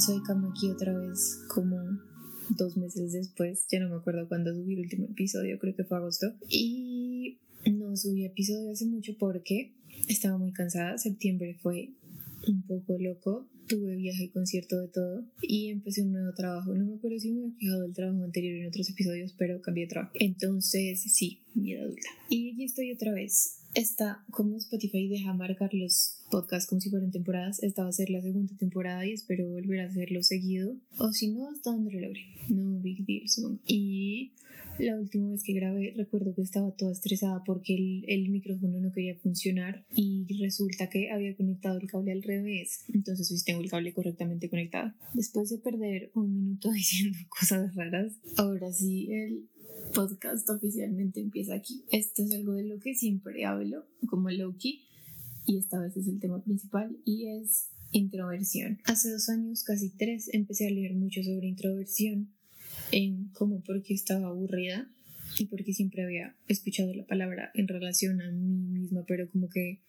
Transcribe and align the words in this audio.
soy 0.00 0.22
Kamaki 0.22 0.70
otra 0.70 0.96
vez 0.96 1.40
como 1.48 1.76
dos 2.50 2.76
meses 2.76 3.12
después, 3.12 3.66
ya 3.70 3.80
no 3.80 3.88
me 3.88 3.96
acuerdo 3.96 4.28
cuándo 4.28 4.54
subí 4.54 4.74
el 4.74 4.80
último 4.80 5.06
episodio, 5.06 5.58
creo 5.58 5.74
que 5.74 5.84
fue 5.84 5.96
agosto. 5.96 6.34
Y 6.48 7.38
no 7.70 7.96
subí 7.96 8.24
episodio 8.24 8.70
hace 8.70 8.86
mucho 8.86 9.16
porque 9.18 9.72
estaba 10.08 10.38
muy 10.38 10.52
cansada, 10.52 10.98
septiembre 10.98 11.58
fue 11.60 11.90
un 12.46 12.62
poco 12.62 12.96
loco, 12.98 13.48
tuve 13.66 13.96
viaje, 13.96 14.30
concierto 14.30 14.80
de 14.80 14.88
todo 14.88 15.24
y 15.42 15.68
empecé 15.68 16.02
un 16.02 16.12
nuevo 16.12 16.32
trabajo. 16.32 16.74
No 16.74 16.86
me 16.86 16.94
acuerdo 16.94 17.18
si 17.18 17.32
me 17.32 17.42
había 17.42 17.58
quejado 17.58 17.82
del 17.82 17.92
trabajo 17.92 18.24
anterior 18.24 18.56
en 18.56 18.68
otros 18.68 18.88
episodios, 18.88 19.34
pero 19.36 19.60
cambié 19.60 19.84
de 19.84 19.90
trabajo. 19.90 20.12
Entonces, 20.14 21.02
sí, 21.02 21.42
vida 21.54 21.82
adulta. 21.82 22.08
Y 22.30 22.52
aquí 22.52 22.64
estoy 22.64 22.92
otra 22.92 23.12
vez 23.12 23.58
Está 23.74 24.24
como 24.30 24.56
Spotify 24.56 25.08
deja 25.08 25.32
marcar 25.34 25.70
los 25.74 26.17
podcasts 26.28 26.68
como 26.68 26.80
si 26.80 26.90
fueran 26.90 27.10
temporadas. 27.10 27.62
Esta 27.62 27.82
va 27.82 27.88
a 27.88 27.92
ser 27.92 28.10
la 28.10 28.20
segunda 28.20 28.54
temporada 28.56 29.06
y 29.06 29.12
espero 29.12 29.48
volver 29.48 29.80
a 29.80 29.86
hacerlo 29.86 30.22
seguido. 30.22 30.76
O 30.98 31.12
si 31.12 31.28
no, 31.28 31.48
hasta 31.50 31.70
donde 31.70 31.92
lo 31.92 32.00
logre. 32.00 32.24
No 32.48 32.80
big 32.80 33.04
deal, 33.04 33.28
supongo. 33.28 33.60
Y 33.66 34.32
la 34.78 34.96
última 34.96 35.30
vez 35.30 35.42
que 35.42 35.54
grabé, 35.54 35.92
recuerdo 35.96 36.34
que 36.34 36.42
estaba 36.42 36.70
toda 36.70 36.92
estresada 36.92 37.42
porque 37.44 37.74
el, 37.74 38.04
el, 38.06 38.28
micrófono 38.30 38.80
no 38.80 38.92
quería 38.92 39.16
funcionar 39.16 39.84
y 39.92 40.26
resulta 40.40 40.88
que 40.88 41.10
había 41.10 41.34
conectado 41.36 41.78
el 41.78 41.88
cable 41.88 42.12
al 42.12 42.22
revés. 42.22 42.84
Entonces 42.92 43.30
hoy 43.30 43.38
tengo 43.44 43.60
el 43.60 43.70
cable 43.70 43.92
correctamente 43.92 44.48
conectado. 44.48 44.92
Después 45.14 45.50
de 45.50 45.58
perder 45.58 46.10
un 46.14 46.32
minuto 46.32 46.70
diciendo 46.72 47.18
cosas 47.28 47.74
raras, 47.74 48.12
ahora 48.36 48.72
sí 48.72 49.12
el 49.12 49.48
podcast 49.94 50.48
oficialmente 50.50 51.20
empieza 51.20 51.54
aquí. 51.54 51.84
Esto 51.90 52.22
es 52.22 52.32
algo 52.32 52.54
de 52.54 52.64
lo 52.64 52.78
que 52.78 52.94
siempre 52.94 53.44
hablo, 53.44 53.84
como 54.06 54.30
Loki, 54.30 54.84
y 55.48 55.56
esta 55.56 55.80
vez 55.80 55.96
es 55.96 56.06
el 56.06 56.20
tema 56.20 56.42
principal, 56.44 56.94
y 57.06 57.26
es 57.26 57.70
introversión. 57.90 58.80
Hace 58.84 59.10
dos 59.10 59.30
años, 59.30 59.64
casi 59.64 59.88
tres, 59.88 60.28
empecé 60.34 60.68
a 60.68 60.70
leer 60.70 60.94
mucho 60.94 61.22
sobre 61.24 61.48
introversión, 61.48 62.28
en 62.92 63.30
como 63.32 63.62
porque 63.62 63.94
estaba 63.94 64.28
aburrida 64.28 64.90
y 65.38 65.46
porque 65.46 65.72
siempre 65.72 66.04
había 66.04 66.36
escuchado 66.48 66.92
la 66.92 67.06
palabra 67.06 67.50
en 67.54 67.66
relación 67.66 68.20
a 68.20 68.30
mí 68.30 68.78
misma, 68.78 69.04
pero 69.06 69.28
como 69.30 69.48
que 69.48 69.80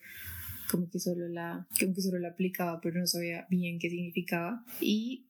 como 0.71 0.89
que 0.89 0.99
solo 0.99 1.27
la 1.27 1.67
como 1.77 1.93
que 1.93 2.01
solo 2.01 2.19
la 2.19 2.29
aplicaba, 2.29 2.79
pero 2.79 2.99
no 2.99 3.07
sabía 3.07 3.45
bien 3.49 3.79
qué 3.79 3.89
significaba 3.89 4.63
y 4.79 5.25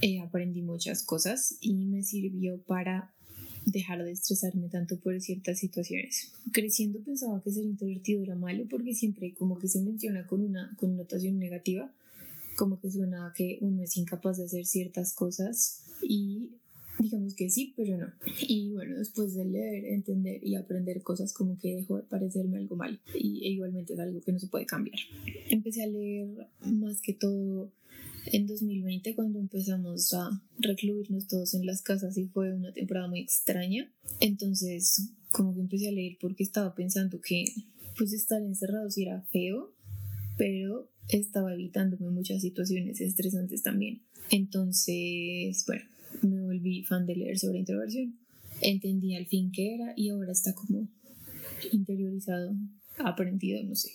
eh, 0.00 0.20
aprendí 0.20 0.62
muchas 0.62 1.02
cosas 1.02 1.56
y 1.60 1.84
me 1.84 2.02
sirvió 2.02 2.62
para 2.62 3.12
dejar 3.66 4.04
de 4.04 4.12
estresarme 4.12 4.68
tanto 4.68 4.98
por 4.98 5.20
ciertas 5.20 5.58
situaciones. 5.58 6.32
Creciendo 6.52 7.00
pensaba 7.00 7.42
que 7.42 7.50
ser 7.50 7.64
introvertido 7.64 8.22
era 8.22 8.34
malo 8.34 8.64
porque 8.68 8.94
siempre 8.94 9.34
como 9.34 9.58
que 9.58 9.68
se 9.68 9.80
menciona 9.80 10.26
con 10.26 10.42
una 10.42 10.74
connotación 10.78 11.38
negativa, 11.38 11.92
como 12.56 12.80
que 12.80 12.90
suena 12.90 13.32
que 13.36 13.58
uno 13.60 13.82
es 13.82 13.96
incapaz 13.96 14.38
de 14.38 14.44
hacer 14.44 14.66
ciertas 14.66 15.14
cosas 15.14 15.84
y 16.02 16.50
digamos 16.98 17.34
que 17.34 17.50
sí, 17.50 17.72
pero 17.76 17.96
no. 17.96 18.12
Y 18.40 18.72
bueno, 18.72 18.98
después 18.98 19.34
de 19.34 19.44
leer, 19.44 19.86
entender 19.86 20.44
y 20.44 20.56
aprender 20.56 21.02
cosas 21.02 21.32
como 21.32 21.58
que 21.58 21.76
dejó 21.76 21.96
de 21.96 22.02
parecerme 22.02 22.58
algo 22.58 22.76
mal 22.76 23.00
y 23.14 23.44
e 23.44 23.50
igualmente 23.50 23.94
es 23.94 23.98
algo 23.98 24.20
que 24.20 24.32
no 24.32 24.38
se 24.38 24.48
puede 24.48 24.66
cambiar. 24.66 24.98
Empecé 25.48 25.82
a 25.82 25.86
leer 25.86 26.48
más 26.66 27.00
que 27.00 27.14
todo 27.14 27.70
en 28.26 28.46
2020 28.46 29.14
cuando 29.14 29.38
empezamos 29.38 30.12
a 30.14 30.42
recluirnos 30.58 31.26
todos 31.26 31.54
en 31.54 31.66
las 31.66 31.82
casas 31.82 32.16
y 32.16 32.26
fue 32.26 32.52
una 32.52 32.72
temporada 32.72 33.08
muy 33.08 33.20
extraña. 33.20 33.90
Entonces, 34.20 35.10
como 35.30 35.54
que 35.54 35.60
empecé 35.60 35.88
a 35.88 35.92
leer 35.92 36.18
porque 36.20 36.42
estaba 36.42 36.74
pensando 36.74 37.20
que 37.20 37.44
pues 37.96 38.12
estar 38.12 38.40
encerrado 38.42 38.90
sí 38.90 39.02
era 39.02 39.22
feo, 39.22 39.72
pero 40.36 40.88
estaba 41.08 41.52
evitándome 41.52 42.10
muchas 42.10 42.40
situaciones 42.42 43.00
estresantes 43.00 43.62
también. 43.62 44.00
Entonces, 44.30 45.64
bueno, 45.66 45.84
me 46.22 46.40
volví 46.40 46.84
fan 46.84 47.06
de 47.06 47.16
leer 47.16 47.38
sobre 47.38 47.58
introversión. 47.58 48.16
Entendí 48.62 49.16
al 49.16 49.26
fin 49.26 49.50
qué 49.52 49.74
era 49.74 49.92
y 49.96 50.10
ahora 50.10 50.32
está 50.32 50.54
como 50.54 50.88
interiorizado, 51.72 52.54
aprendido, 53.06 53.62
no 53.64 53.74
sé. 53.74 53.92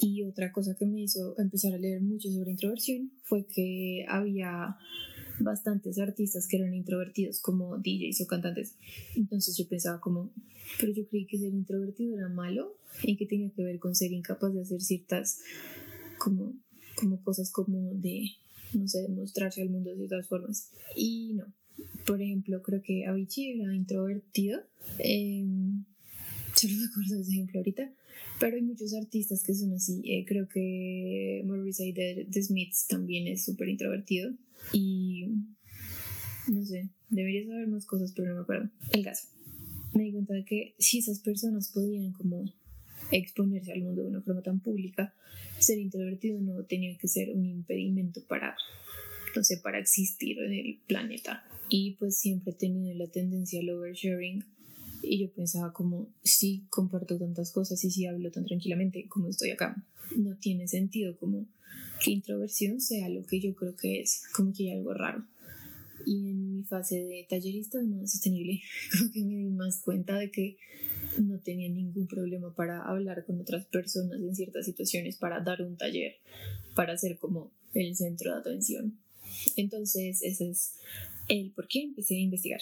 Y 0.00 0.22
otra 0.24 0.52
cosa 0.52 0.74
que 0.76 0.86
me 0.86 1.02
hizo 1.02 1.38
empezar 1.38 1.74
a 1.74 1.78
leer 1.78 2.00
mucho 2.00 2.30
sobre 2.30 2.50
introversión 2.50 3.12
fue 3.22 3.46
que 3.46 4.04
había 4.08 4.76
bastantes 5.38 5.98
artistas 5.98 6.46
que 6.46 6.56
eran 6.56 6.74
introvertidos 6.74 7.40
como 7.40 7.78
DJs 7.78 8.22
o 8.22 8.26
cantantes. 8.26 8.74
Entonces 9.16 9.56
yo 9.56 9.66
pensaba 9.68 10.00
como, 10.00 10.32
pero 10.78 10.92
yo 10.92 11.06
creí 11.08 11.26
que 11.26 11.38
ser 11.38 11.52
introvertido 11.52 12.18
era 12.18 12.28
malo 12.28 12.76
y 13.02 13.16
que 13.16 13.26
tenía 13.26 13.50
que 13.50 13.62
ver 13.62 13.78
con 13.78 13.94
ser 13.94 14.12
incapaz 14.12 14.52
de 14.54 14.62
hacer 14.62 14.80
ciertas 14.80 15.40
como, 16.18 16.54
como 16.94 17.22
cosas 17.22 17.50
como 17.50 17.94
de, 17.94 18.32
no 18.74 18.88
sé, 18.88 19.02
demostrarse 19.02 19.62
al 19.62 19.70
mundo 19.70 19.90
de 19.90 19.96
ciertas 19.96 20.28
formas. 20.28 20.70
Y 20.96 21.34
no. 21.34 21.46
Por 22.06 22.20
ejemplo, 22.20 22.62
creo 22.62 22.82
que 22.82 23.06
Avicii 23.06 23.60
era 23.60 23.74
introvertido. 23.74 24.60
Eh, 24.98 25.44
solo 26.54 26.74
me 26.74 26.86
acuerdo 26.86 27.16
de 27.16 27.22
ese 27.22 27.32
ejemplo 27.32 27.60
ahorita 27.60 27.92
pero 28.38 28.56
hay 28.56 28.62
muchos 28.62 28.94
artistas 28.94 29.42
que 29.42 29.54
son 29.54 29.72
así. 29.74 30.02
Eh, 30.04 30.24
creo 30.26 30.48
que 30.48 31.42
Morrissey 31.44 31.92
de 31.92 32.26
Smiths 32.42 32.86
también 32.86 33.26
es 33.28 33.44
súper 33.44 33.68
introvertido. 33.68 34.32
Y 34.72 35.26
no 36.48 36.64
sé, 36.64 36.90
debería 37.08 37.46
saber 37.46 37.68
más 37.68 37.86
cosas, 37.86 38.12
pero 38.14 38.28
no 38.28 38.36
me 38.36 38.42
acuerdo. 38.42 38.70
El 38.92 39.04
caso. 39.04 39.28
Me 39.94 40.04
di 40.04 40.12
cuenta 40.12 40.34
de 40.34 40.44
que 40.44 40.74
si 40.78 40.98
esas 40.98 41.20
personas 41.20 41.70
podían 41.72 42.12
como 42.12 42.44
exponerse 43.10 43.72
al 43.72 43.82
mundo 43.82 44.02
de 44.02 44.08
una 44.08 44.22
forma 44.22 44.42
tan 44.42 44.60
pública, 44.60 45.14
ser 45.58 45.78
introvertido 45.78 46.40
no 46.40 46.64
tenía 46.64 46.96
que 46.96 47.08
ser 47.08 47.30
un 47.30 47.44
impedimento 47.44 48.24
para, 48.26 48.56
no 49.36 49.44
sé, 49.44 49.58
para 49.58 49.78
existir 49.78 50.38
en 50.38 50.52
el 50.52 50.80
planeta. 50.86 51.44
Y 51.68 51.96
pues 51.96 52.18
siempre 52.18 52.52
he 52.52 52.56
tenido 52.56 52.94
la 52.96 53.08
tendencia 53.08 53.60
al 53.60 53.70
oversharing 53.70 54.44
y 55.02 55.20
yo 55.20 55.32
pensaba 55.32 55.72
como, 55.72 56.08
si 56.22 56.64
comparto 56.70 57.18
tantas 57.18 57.52
cosas 57.52 57.82
y 57.84 57.90
si 57.90 58.06
hablo 58.06 58.30
tan 58.30 58.44
tranquilamente 58.44 59.06
como 59.08 59.28
estoy 59.28 59.50
acá, 59.50 59.84
no 60.16 60.36
tiene 60.36 60.68
sentido 60.68 61.16
como 61.16 61.46
que 62.02 62.10
introversión 62.10 62.80
sea 62.80 63.08
lo 63.08 63.24
que 63.26 63.40
yo 63.40 63.54
creo 63.54 63.76
que 63.76 64.00
es, 64.00 64.22
como 64.34 64.52
que 64.52 64.64
hay 64.64 64.78
algo 64.78 64.94
raro. 64.94 65.24
Y 66.04 66.30
en 66.30 66.56
mi 66.56 66.64
fase 66.64 66.96
de 66.96 67.26
tallerista 67.28 67.80
no 67.82 68.06
sostenible, 68.06 68.60
creo 68.90 69.10
que 69.12 69.22
me 69.22 69.36
di 69.36 69.50
más 69.50 69.80
cuenta 69.80 70.18
de 70.18 70.30
que 70.30 70.56
no 71.18 71.38
tenía 71.40 71.68
ningún 71.68 72.06
problema 72.06 72.54
para 72.54 72.82
hablar 72.82 73.24
con 73.24 73.40
otras 73.40 73.66
personas 73.66 74.20
en 74.20 74.34
ciertas 74.34 74.64
situaciones, 74.64 75.16
para 75.16 75.40
dar 75.40 75.62
un 75.62 75.76
taller, 75.76 76.16
para 76.74 76.96
ser 76.96 77.18
como 77.18 77.52
el 77.74 77.94
centro 77.96 78.32
de 78.32 78.40
atención. 78.40 78.98
Entonces, 79.56 80.22
ese 80.22 80.50
es 80.50 80.74
el 81.32 81.52
por 81.52 81.66
qué 81.66 81.82
empecé 81.82 82.16
a 82.16 82.20
investigar. 82.20 82.60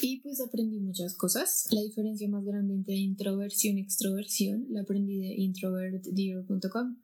Y 0.00 0.20
pues 0.20 0.40
aprendí 0.40 0.78
muchas 0.78 1.14
cosas. 1.14 1.66
La 1.72 1.82
diferencia 1.82 2.28
más 2.28 2.44
grande 2.44 2.74
entre 2.74 2.94
introversión 2.94 3.78
y 3.78 3.80
extroversión 3.80 4.66
la 4.70 4.82
aprendí 4.82 5.18
de 5.18 5.34
introvertdear.com. 5.34 6.96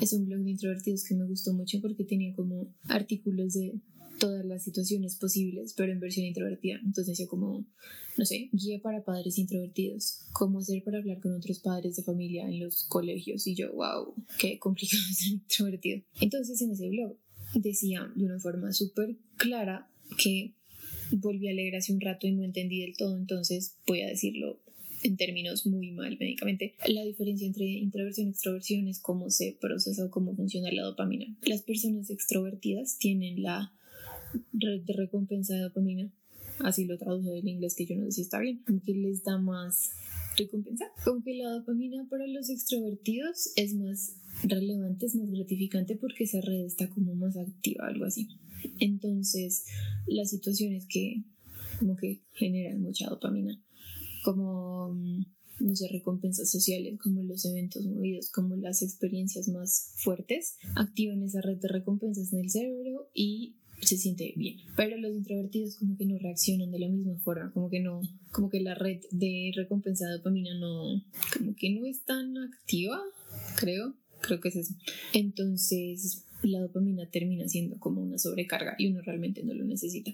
Es 0.00 0.12
un 0.12 0.26
blog 0.26 0.40
de 0.40 0.50
introvertidos 0.50 1.04
que 1.04 1.14
me 1.14 1.24
gustó 1.24 1.54
mucho 1.54 1.80
porque 1.80 2.04
tenía 2.04 2.34
como 2.34 2.74
artículos 2.84 3.54
de 3.54 3.80
todas 4.18 4.44
las 4.44 4.64
situaciones 4.64 5.16
posibles, 5.16 5.72
pero 5.74 5.92
en 5.92 6.00
versión 6.00 6.26
introvertida. 6.26 6.76
Entonces 6.84 7.06
decía 7.06 7.28
como, 7.28 7.64
no 8.18 8.24
sé, 8.26 8.50
guía 8.52 8.80
para 8.82 9.04
padres 9.04 9.38
introvertidos, 9.38 10.26
cómo 10.32 10.58
hacer 10.58 10.82
para 10.84 10.98
hablar 10.98 11.20
con 11.20 11.34
otros 11.34 11.60
padres 11.60 11.96
de 11.96 12.02
familia 12.02 12.46
en 12.46 12.60
los 12.60 12.84
colegios. 12.84 13.46
Y 13.46 13.54
yo, 13.54 13.72
wow, 13.72 14.14
qué 14.38 14.58
complicado 14.58 15.02
ser 15.14 15.32
introvertido. 15.32 16.02
Entonces 16.20 16.60
en 16.60 16.72
ese 16.72 16.90
blog 16.90 17.16
decía 17.54 18.12
de 18.14 18.26
una 18.26 18.38
forma 18.38 18.72
súper 18.72 19.16
clara 19.36 19.90
que 20.16 20.57
volví 21.12 21.48
a 21.48 21.52
leer 21.52 21.76
hace 21.76 21.92
un 21.92 22.00
rato 22.00 22.26
y 22.26 22.32
no 22.32 22.44
entendí 22.44 22.80
del 22.80 22.96
todo, 22.96 23.16
entonces 23.16 23.76
voy 23.86 24.02
a 24.02 24.08
decirlo 24.08 24.60
en 25.02 25.16
términos 25.16 25.66
muy 25.66 25.90
mal 25.92 26.16
médicamente. 26.18 26.74
La 26.88 27.04
diferencia 27.04 27.46
entre 27.46 27.66
introversión 27.66 28.28
y 28.28 28.30
extroversión 28.30 28.88
es 28.88 29.00
cómo 29.00 29.30
se 29.30 29.56
procesa 29.60 30.06
o 30.06 30.10
cómo 30.10 30.34
funciona 30.34 30.70
la 30.72 30.82
dopamina. 30.82 31.26
Las 31.42 31.62
personas 31.62 32.10
extrovertidas 32.10 32.98
tienen 32.98 33.42
la 33.42 33.72
red 34.52 34.82
de 34.82 34.92
recompensa 34.92 35.54
de 35.54 35.60
dopamina, 35.60 36.12
así 36.60 36.84
lo 36.84 36.98
traduzco 36.98 37.32
del 37.32 37.48
inglés 37.48 37.74
que 37.74 37.86
yo 37.86 37.96
no 37.96 38.06
sé 38.06 38.12
si 38.12 38.22
está 38.22 38.40
bien, 38.40 38.62
que 38.84 38.94
les 38.94 39.22
da 39.24 39.38
más 39.38 39.90
recompensa. 40.36 40.86
Como 41.04 41.22
que 41.22 41.34
la 41.34 41.50
dopamina 41.50 42.06
para 42.08 42.26
los 42.26 42.50
extrovertidos 42.50 43.52
es 43.56 43.74
más 43.74 44.14
relevante, 44.42 45.06
es 45.06 45.14
más 45.14 45.30
gratificante 45.30 45.96
porque 45.96 46.24
esa 46.24 46.40
red 46.40 46.64
está 46.64 46.88
como 46.88 47.14
más 47.14 47.36
activa, 47.36 47.86
algo 47.86 48.04
así. 48.04 48.28
Entonces, 48.78 49.64
las 50.06 50.30
situaciones 50.30 50.86
que 50.88 51.22
como 51.78 51.96
que 51.96 52.22
generan 52.32 52.80
mucha 52.80 53.08
dopamina, 53.08 53.60
como, 54.24 54.94
mm, 54.94 55.26
no 55.60 55.74
recompensas 55.90 56.50
sociales, 56.50 56.98
como 57.02 57.22
los 57.22 57.44
eventos 57.44 57.84
movidos, 57.84 58.30
como 58.30 58.56
las 58.56 58.82
experiencias 58.82 59.48
más 59.48 59.92
fuertes, 59.96 60.56
activan 60.76 61.22
esa 61.22 61.40
red 61.40 61.58
de 61.58 61.68
recompensas 61.68 62.32
en 62.32 62.40
el 62.40 62.50
cerebro 62.50 63.10
y 63.12 63.56
se 63.82 63.96
siente 63.96 64.34
bien. 64.36 64.58
Pero 64.76 64.96
los 64.98 65.12
introvertidos 65.12 65.76
como 65.76 65.96
que 65.96 66.06
no 66.06 66.18
reaccionan 66.18 66.70
de 66.70 66.78
la 66.78 66.88
misma 66.88 67.18
forma, 67.18 67.52
como 67.52 67.70
que 67.70 67.80
no, 67.80 68.00
como 68.32 68.50
que 68.50 68.60
la 68.60 68.74
red 68.74 69.00
de 69.10 69.52
recompensa 69.54 70.06
de 70.06 70.18
dopamina 70.18 70.56
no, 70.58 71.02
como 71.36 71.54
que 71.56 71.70
no 71.70 71.86
es 71.86 72.04
tan 72.04 72.36
activa, 72.38 73.00
creo 73.56 73.94
Creo 74.20 74.40
que 74.40 74.48
es 74.48 74.56
eso. 74.56 74.74
Entonces, 75.12 76.24
la 76.42 76.60
dopamina 76.60 77.08
termina 77.10 77.48
siendo 77.48 77.78
como 77.78 78.00
una 78.00 78.18
sobrecarga 78.18 78.74
y 78.78 78.88
uno 78.88 79.02
realmente 79.02 79.42
no 79.42 79.54
lo 79.54 79.64
necesita. 79.64 80.12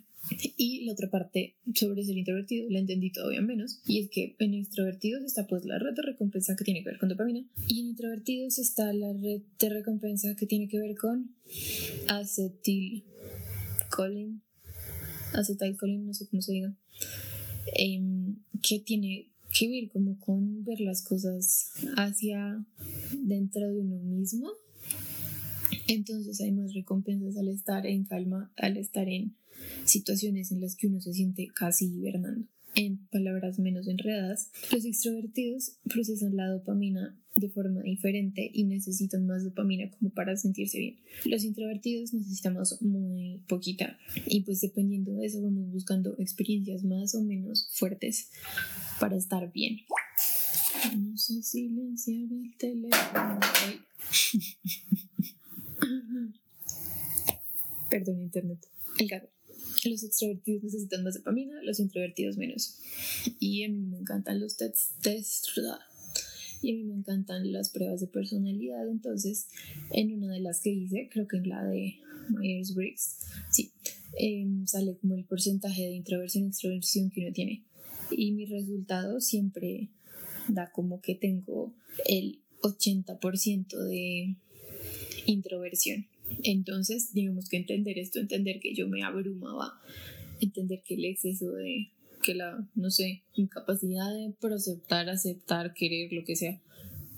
Y 0.56 0.84
la 0.84 0.92
otra 0.92 1.10
parte 1.10 1.56
sobre 1.74 2.04
ser 2.04 2.16
introvertido 2.16 2.70
la 2.70 2.78
entendí 2.78 3.12
todavía 3.12 3.42
menos 3.42 3.82
y 3.86 4.00
es 4.00 4.08
que 4.10 4.34
en 4.38 4.54
extrovertidos 4.54 5.22
está 5.22 5.46
pues 5.46 5.66
la 5.66 5.78
red 5.78 5.94
de 5.94 6.02
recompensa 6.02 6.56
que 6.56 6.64
tiene 6.64 6.82
que 6.82 6.88
ver 6.90 6.98
con 6.98 7.10
dopamina 7.10 7.46
y 7.68 7.80
en 7.80 7.88
introvertidos 7.88 8.58
está 8.58 8.90
la 8.92 9.12
red 9.12 9.42
de 9.58 9.68
recompensa 9.68 10.34
que 10.34 10.46
tiene 10.46 10.68
que 10.68 10.78
ver 10.78 10.96
con 10.96 11.34
acetilcolin 12.08 14.40
acetilcolin 15.34 16.06
no 16.06 16.14
sé 16.14 16.26
cómo 16.28 16.40
se 16.40 16.52
diga 16.52 16.74
em, 17.76 18.36
que 18.62 18.78
tiene 18.78 19.30
que 19.52 19.68
ver 19.68 19.90
como 19.90 20.18
con 20.20 20.64
ver 20.64 20.80
las 20.80 21.02
cosas 21.02 21.70
hacia 21.96 22.64
dentro 23.12 23.68
de 23.68 23.80
uno 23.80 23.98
mismo 23.98 24.50
entonces 25.88 26.40
hay 26.40 26.52
más 26.52 26.74
recompensas 26.74 27.36
al 27.36 27.48
estar 27.48 27.86
en 27.86 28.04
calma, 28.04 28.52
al 28.56 28.76
estar 28.76 29.08
en 29.08 29.34
situaciones 29.84 30.52
en 30.52 30.60
las 30.60 30.76
que 30.76 30.86
uno 30.86 31.00
se 31.00 31.12
siente 31.12 31.48
casi 31.54 31.86
hibernando. 31.86 32.46
En 32.76 32.98
palabras 33.06 33.60
menos 33.60 33.86
enredadas, 33.86 34.50
los 34.72 34.84
extrovertidos 34.84 35.76
procesan 35.88 36.36
la 36.36 36.48
dopamina 36.48 37.16
de 37.36 37.48
forma 37.48 37.82
diferente 37.82 38.50
y 38.52 38.64
necesitan 38.64 39.26
más 39.26 39.44
dopamina 39.44 39.90
como 39.90 40.10
para 40.10 40.36
sentirse 40.36 40.78
bien. 40.78 40.96
Los 41.24 41.44
introvertidos 41.44 42.12
necesitamos 42.12 42.82
muy 42.82 43.42
poquita 43.46 43.96
y 44.26 44.40
pues 44.40 44.60
dependiendo 44.60 45.12
de 45.12 45.26
eso 45.26 45.40
vamos 45.40 45.70
buscando 45.70 46.16
experiencias 46.18 46.82
más 46.82 47.14
o 47.14 47.22
menos 47.22 47.68
fuertes 47.72 48.30
para 48.98 49.16
estar 49.16 49.52
bien. 49.52 49.78
Vamos 50.88 51.30
a 51.30 51.42
silenciar 51.42 52.32
el 52.32 52.56
teléfono. 52.58 53.38
Perdón, 57.90 58.20
internet. 58.20 58.58
El 58.98 59.08
gato. 59.08 59.28
Los 59.84 60.02
extrovertidos 60.02 60.64
necesitan 60.64 61.04
más 61.04 61.14
dopamina, 61.14 61.62
los 61.62 61.80
introvertidos 61.80 62.36
menos. 62.36 62.78
Y 63.38 63.64
a 63.64 63.68
mí 63.68 63.78
me 63.78 63.98
encantan 63.98 64.40
los 64.40 64.56
tests, 64.56 64.94
test, 65.02 65.46
y 66.62 66.72
a 66.72 66.74
mí 66.74 66.84
me 66.84 66.94
encantan 66.94 67.52
las 67.52 67.68
pruebas 67.68 68.00
de 68.00 68.06
personalidad. 68.06 68.88
Entonces, 68.88 69.48
en 69.90 70.14
una 70.14 70.32
de 70.32 70.40
las 70.40 70.60
que 70.60 70.70
hice, 70.70 71.08
creo 71.12 71.28
que 71.28 71.36
en 71.36 71.48
la 71.48 71.64
de 71.64 71.96
Myers-Briggs, 72.30 73.18
sí, 73.50 73.70
em, 74.18 74.66
sale 74.66 74.96
como 74.96 75.14
el 75.14 75.24
porcentaje 75.24 75.82
de 75.82 75.94
introversión 75.94 76.44
y 76.44 76.48
extroversión 76.48 77.10
que 77.10 77.20
uno 77.20 77.32
tiene. 77.32 77.64
Y 78.10 78.32
mi 78.32 78.46
resultado 78.46 79.20
siempre 79.20 79.90
da 80.48 80.70
como 80.72 81.02
que 81.02 81.14
tengo 81.14 81.74
el 82.06 82.40
80% 82.62 83.84
de 83.84 84.36
introversión. 85.26 86.06
Entonces, 86.42 87.12
digamos 87.12 87.48
que 87.48 87.56
entender 87.58 87.98
esto, 87.98 88.18
entender 88.18 88.60
que 88.60 88.74
yo 88.74 88.88
me 88.88 89.02
abrumaba, 89.02 89.80
entender 90.40 90.82
que 90.84 90.94
el 90.94 91.04
exceso 91.04 91.52
de, 91.52 91.90
que 92.22 92.34
la, 92.34 92.66
no 92.74 92.90
sé, 92.90 93.22
incapacidad 93.34 94.12
de 94.12 94.34
aceptar, 94.54 95.08
aceptar, 95.08 95.74
querer, 95.74 96.12
lo 96.12 96.24
que 96.24 96.36
sea, 96.36 96.60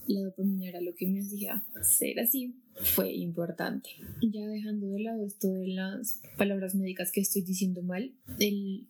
la 0.06 0.20
dopamina 0.20 0.68
era 0.68 0.80
lo 0.80 0.94
que 0.94 1.06
me 1.06 1.20
hacía 1.20 1.64
ser 1.82 2.20
así, 2.20 2.54
fue 2.74 3.12
importante. 3.12 3.90
Ya 4.22 4.46
dejando 4.46 4.88
de 4.88 5.00
lado 5.00 5.24
esto 5.26 5.48
de 5.48 5.68
las 5.68 6.20
palabras 6.36 6.74
médicas 6.74 7.12
que 7.12 7.20
estoy 7.20 7.42
diciendo 7.42 7.82
mal, 7.82 8.12
el 8.38 8.86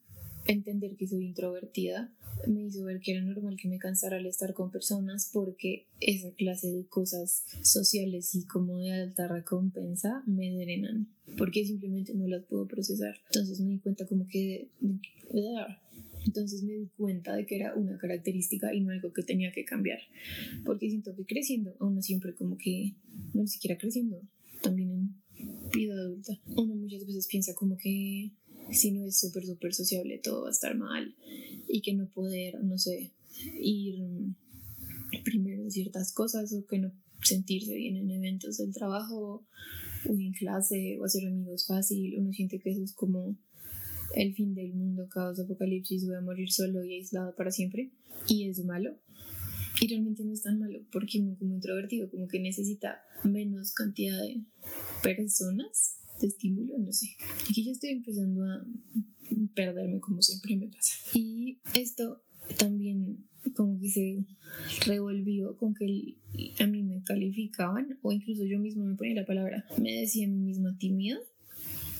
entender 0.46 0.96
que 0.96 1.06
soy 1.06 1.26
introvertida 1.26 2.12
me 2.46 2.64
hizo 2.64 2.84
ver 2.84 3.00
que 3.00 3.12
era 3.12 3.22
normal 3.22 3.56
que 3.60 3.68
me 3.68 3.78
cansara 3.78 4.16
al 4.16 4.26
estar 4.26 4.54
con 4.54 4.70
personas 4.70 5.30
porque 5.32 5.86
esa 6.00 6.30
clase 6.32 6.70
de 6.70 6.86
cosas 6.86 7.44
sociales 7.62 8.34
y 8.34 8.44
como 8.46 8.78
de 8.78 8.92
alta 8.92 9.28
recompensa 9.28 10.22
me 10.26 10.50
drenan 10.50 11.08
porque 11.36 11.64
simplemente 11.64 12.14
no 12.14 12.26
las 12.26 12.44
puedo 12.44 12.66
procesar. 12.66 13.16
Entonces 13.26 13.60
me 13.60 13.70
di 13.70 13.78
cuenta 13.78 14.06
como 14.06 14.26
que... 14.26 14.68
Entonces 16.24 16.64
me 16.64 16.72
di 16.72 16.88
cuenta 16.96 17.36
de 17.36 17.46
que 17.46 17.56
era 17.56 17.74
una 17.74 17.98
característica 17.98 18.74
y 18.74 18.80
no 18.80 18.90
algo 18.90 19.12
que 19.12 19.22
tenía 19.22 19.52
que 19.52 19.64
cambiar. 19.64 20.00
Porque 20.64 20.88
siento 20.88 21.14
que 21.14 21.24
creciendo, 21.24 21.76
uno 21.78 22.02
siempre 22.02 22.34
como 22.34 22.58
que, 22.58 22.94
no 23.32 23.42
ni 23.42 23.48
siquiera 23.48 23.78
creciendo, 23.78 24.20
también 24.60 25.14
en 25.38 25.70
vida 25.70 25.94
adulta, 25.94 26.40
uno 26.56 26.74
muchas 26.74 27.06
veces 27.06 27.28
piensa 27.28 27.54
como 27.54 27.76
que 27.76 28.32
si 28.70 28.92
no 28.92 29.04
es 29.04 29.18
súper, 29.18 29.44
súper 29.44 29.74
sociable, 29.74 30.18
todo 30.18 30.42
va 30.42 30.48
a 30.48 30.52
estar 30.52 30.76
mal 30.76 31.14
y 31.68 31.82
que 31.82 31.94
no 31.94 32.08
poder, 32.08 32.62
no 32.64 32.78
sé, 32.78 33.12
ir 33.58 34.02
primero 35.24 35.62
en 35.62 35.70
ciertas 35.70 36.12
cosas 36.12 36.52
o 36.52 36.66
que 36.66 36.78
no 36.78 36.92
sentirse 37.22 37.74
bien 37.74 37.96
en 37.96 38.10
eventos 38.10 38.58
del 38.58 38.72
trabajo 38.72 39.44
o 40.08 40.12
en 40.12 40.32
clase 40.32 40.98
o 41.00 41.04
hacer 41.04 41.26
amigos 41.26 41.66
fácil, 41.66 42.18
uno 42.18 42.32
siente 42.32 42.60
que 42.60 42.70
eso 42.70 42.82
es 42.82 42.92
como 42.92 43.36
el 44.14 44.34
fin 44.34 44.54
del 44.54 44.72
mundo, 44.72 45.08
caos, 45.08 45.40
apocalipsis, 45.40 46.06
voy 46.06 46.16
a 46.16 46.20
morir 46.20 46.50
solo 46.50 46.84
y 46.84 46.94
aislado 46.94 47.34
para 47.34 47.50
siempre 47.50 47.90
y 48.28 48.48
es 48.48 48.64
malo. 48.64 48.96
Y 49.80 49.88
realmente 49.88 50.24
no 50.24 50.32
es 50.32 50.42
tan 50.42 50.58
malo 50.58 50.80
porque 50.90 51.20
uno 51.20 51.36
como 51.38 51.54
introvertido 51.54 52.08
como 52.10 52.28
que 52.28 52.40
necesita 52.40 53.02
menos 53.24 53.72
cantidad 53.72 54.18
de 54.22 54.42
personas 55.02 55.98
de 56.20 56.26
estímulo, 56.28 56.78
no 56.78 56.92
sé. 56.92 57.08
Aquí 57.48 57.64
ya 57.64 57.72
estoy 57.72 57.90
empezando 57.90 58.44
a 58.44 58.66
perderme 59.54 60.00
como 60.00 60.22
siempre 60.22 60.56
me 60.56 60.68
pasa. 60.68 60.94
Y 61.14 61.58
esto 61.74 62.22
también 62.58 63.24
como 63.54 63.80
que 63.80 63.88
se 63.88 64.24
revolvió 64.86 65.56
con 65.56 65.74
que 65.74 66.16
a 66.58 66.66
mí 66.66 66.82
me 66.82 67.02
calificaban 67.02 67.98
o 68.02 68.12
incluso 68.12 68.44
yo 68.44 68.58
mismo 68.58 68.84
me 68.84 68.96
ponía 68.96 69.14
la 69.14 69.26
palabra, 69.26 69.64
me 69.80 69.92
decía 69.92 70.26
a 70.26 70.30
mí 70.30 70.38
misma 70.38 70.76
tímida 70.78 71.18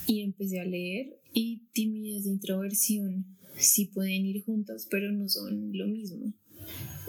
y 0.07 0.21
empecé 0.21 0.59
a 0.59 0.65
leer 0.65 1.19
y 1.33 1.63
timidez 1.73 2.25
e 2.25 2.29
introversión 2.29 3.25
sí 3.57 3.85
pueden 3.85 4.25
ir 4.25 4.43
juntas 4.43 4.87
pero 4.89 5.11
no 5.11 5.27
son 5.29 5.77
lo 5.77 5.87
mismo 5.87 6.33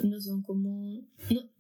no 0.03 0.21
son 0.21 0.43
como 0.43 1.03
no 1.31 1.51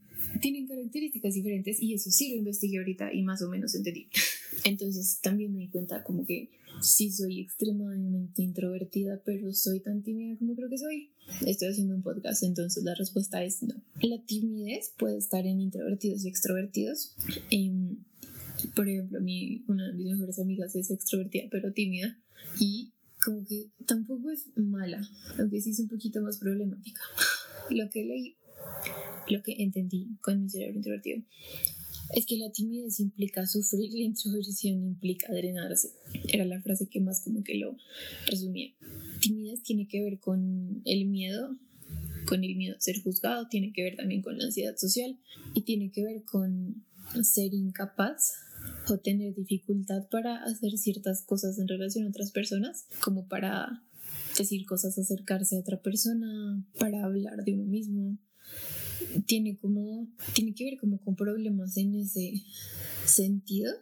tienen 0.40 0.66
características 0.66 1.34
diferentes 1.34 1.80
y 1.80 1.94
eso 1.94 2.10
sí 2.10 2.30
lo 2.30 2.36
investigué 2.36 2.78
ahorita 2.78 3.12
y 3.12 3.22
más 3.22 3.42
o 3.42 3.48
menos 3.48 3.74
entendí 3.74 4.08
entonces 4.64 5.20
también 5.22 5.52
me 5.52 5.60
di 5.60 5.68
cuenta 5.68 6.02
como 6.04 6.24
que 6.24 6.50
sí 6.80 7.10
soy 7.10 7.40
extremadamente 7.40 8.42
introvertida, 8.42 9.20
pero 9.24 9.52
soy 9.52 9.80
tan 9.80 10.02
tímida 10.02 10.36
como 10.38 10.54
creo 10.54 10.68
que 10.68 10.78
soy. 10.78 11.10
Estoy 11.46 11.68
haciendo 11.68 11.94
un 11.94 12.02
podcast, 12.02 12.42
entonces 12.42 12.84
la 12.84 12.94
respuesta 12.94 13.42
es 13.42 13.62
no. 13.62 13.74
La 14.00 14.22
timidez 14.24 14.92
puede 14.98 15.18
estar 15.18 15.46
en 15.46 15.60
introvertidos 15.60 16.24
y 16.24 16.28
extrovertidos. 16.28 17.14
Em, 17.50 17.98
por 18.74 18.88
ejemplo, 18.88 19.20
mi, 19.20 19.64
una 19.68 19.88
de 19.88 19.94
mis 19.94 20.06
mejores 20.06 20.38
amigas 20.38 20.74
es 20.76 20.90
extrovertida, 20.90 21.44
pero 21.50 21.72
tímida. 21.72 22.18
Y 22.58 22.92
como 23.24 23.44
que 23.44 23.70
tampoco 23.86 24.30
es 24.30 24.46
mala, 24.56 25.06
aunque 25.38 25.60
sí 25.60 25.70
es 25.70 25.80
un 25.80 25.88
poquito 25.88 26.22
más 26.22 26.38
problemática. 26.38 27.02
Lo 27.70 27.90
que 27.90 28.04
leí, 28.04 28.36
lo 29.28 29.42
que 29.42 29.56
entendí 29.58 30.16
con 30.22 30.42
mi 30.42 30.48
cerebro 30.48 30.76
introvertido 30.76 31.22
es 32.14 32.26
que 32.26 32.36
la 32.36 32.50
timidez 32.50 33.00
implica 33.00 33.46
sufrir, 33.46 33.92
la 33.94 34.00
introversión 34.00 34.82
implica 34.82 35.32
drenarse. 35.32 35.92
Era 36.28 36.44
la 36.44 36.60
frase 36.62 36.88
que 36.88 37.00
más 37.00 37.20
como 37.22 37.42
que 37.42 37.56
lo 37.56 37.76
resumía. 38.26 38.72
Timidez 39.20 39.62
tiene 39.62 39.88
que 39.88 40.02
ver 40.02 40.18
con 40.20 40.82
el 40.84 41.06
miedo, 41.06 41.56
con 42.26 42.44
el 42.44 42.56
miedo 42.56 42.76
a 42.76 42.80
ser 42.80 43.02
juzgado, 43.02 43.48
tiene 43.48 43.72
que 43.72 43.82
ver 43.82 43.96
también 43.96 44.22
con 44.22 44.38
la 44.38 44.44
ansiedad 44.44 44.76
social 44.76 45.18
y 45.54 45.62
tiene 45.62 45.90
que 45.90 46.04
ver 46.04 46.24
con 46.24 46.84
ser 47.22 47.54
incapaz 47.54 48.34
o 48.88 48.98
tener 48.98 49.34
dificultad 49.34 50.08
para 50.10 50.44
hacer 50.44 50.76
ciertas 50.78 51.22
cosas 51.22 51.58
en 51.58 51.68
relación 51.68 52.04
a 52.04 52.10
otras 52.10 52.32
personas, 52.32 52.86
como 53.02 53.28
para 53.28 53.82
decir 54.36 54.66
cosas, 54.66 54.98
acercarse 54.98 55.56
a 55.56 55.60
otra 55.60 55.80
persona, 55.80 56.64
para 56.78 57.04
hablar 57.04 57.44
de 57.44 57.54
uno 57.54 57.64
mismo, 57.64 58.18
tiene 59.26 59.56
como 59.56 60.08
tiene 60.34 60.54
que 60.54 60.64
ver 60.64 60.78
como 60.78 60.98
con 61.00 61.16
problemas 61.16 61.76
en 61.76 61.94
ese 61.94 62.42
sentido. 63.04 63.72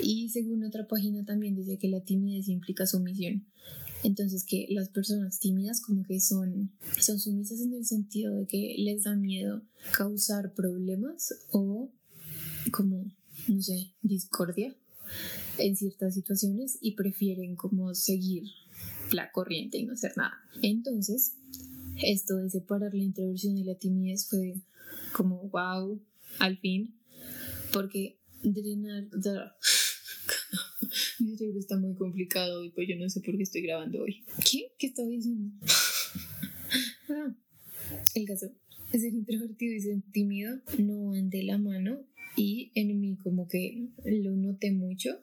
Y 0.00 0.30
según 0.30 0.64
otra 0.64 0.88
página 0.88 1.24
también 1.24 1.54
dice 1.54 1.78
que 1.78 1.88
la 1.88 2.00
timidez 2.00 2.48
implica 2.48 2.86
sumisión. 2.86 3.46
Entonces 4.02 4.44
que 4.44 4.66
las 4.70 4.88
personas 4.88 5.38
tímidas 5.38 5.80
como 5.80 6.04
que 6.04 6.20
son 6.20 6.72
son 6.98 7.20
sumisas 7.20 7.60
en 7.60 7.74
el 7.74 7.84
sentido 7.84 8.34
de 8.34 8.46
que 8.46 8.74
les 8.78 9.04
da 9.04 9.14
miedo 9.14 9.62
causar 9.96 10.54
problemas 10.54 11.34
o 11.50 11.92
como 12.72 13.04
no 13.48 13.62
sé 13.62 13.92
discordia 14.02 14.74
en 15.58 15.76
ciertas 15.76 16.14
situaciones 16.14 16.78
y 16.80 16.92
prefieren 16.92 17.54
como 17.56 17.94
seguir 17.94 18.44
la 19.12 19.30
corriente 19.30 19.78
y 19.78 19.84
no 19.84 19.92
hacer 19.92 20.16
nada. 20.16 20.34
Entonces 20.62 21.34
esto 22.00 22.36
de 22.36 22.50
separar 22.50 22.94
la 22.94 23.02
introversión 23.02 23.56
y 23.56 23.64
la 23.64 23.74
timidez 23.74 24.28
fue 24.28 24.54
como 25.12 25.48
wow, 25.48 26.00
al 26.38 26.58
fin, 26.58 26.94
porque 27.72 28.18
drenar, 28.42 29.04
mi 31.20 31.36
cerebro 31.36 31.58
está 31.58 31.76
muy 31.76 31.94
complicado 31.94 32.64
y 32.64 32.70
pues 32.70 32.88
yo 32.88 32.96
no 32.96 33.08
sé 33.08 33.20
por 33.20 33.36
qué 33.36 33.42
estoy 33.42 33.62
grabando 33.62 34.02
hoy. 34.02 34.24
¿Qué? 34.50 34.72
¿Qué 34.78 34.88
estaba 34.88 35.08
diciendo? 35.08 35.50
ah, 37.10 37.34
el 38.14 38.26
caso 38.26 38.50
ser 38.98 39.14
introvertido 39.14 39.74
y 39.74 39.80
ser 39.80 40.02
tímido 40.12 40.58
no 40.78 41.10
van 41.10 41.30
de 41.30 41.42
la 41.42 41.58
mano 41.58 42.04
y 42.36 42.72
en 42.74 43.00
mí 43.00 43.16
como 43.22 43.48
que 43.48 43.88
lo 44.04 44.36
noté 44.36 44.72
mucho 44.72 45.18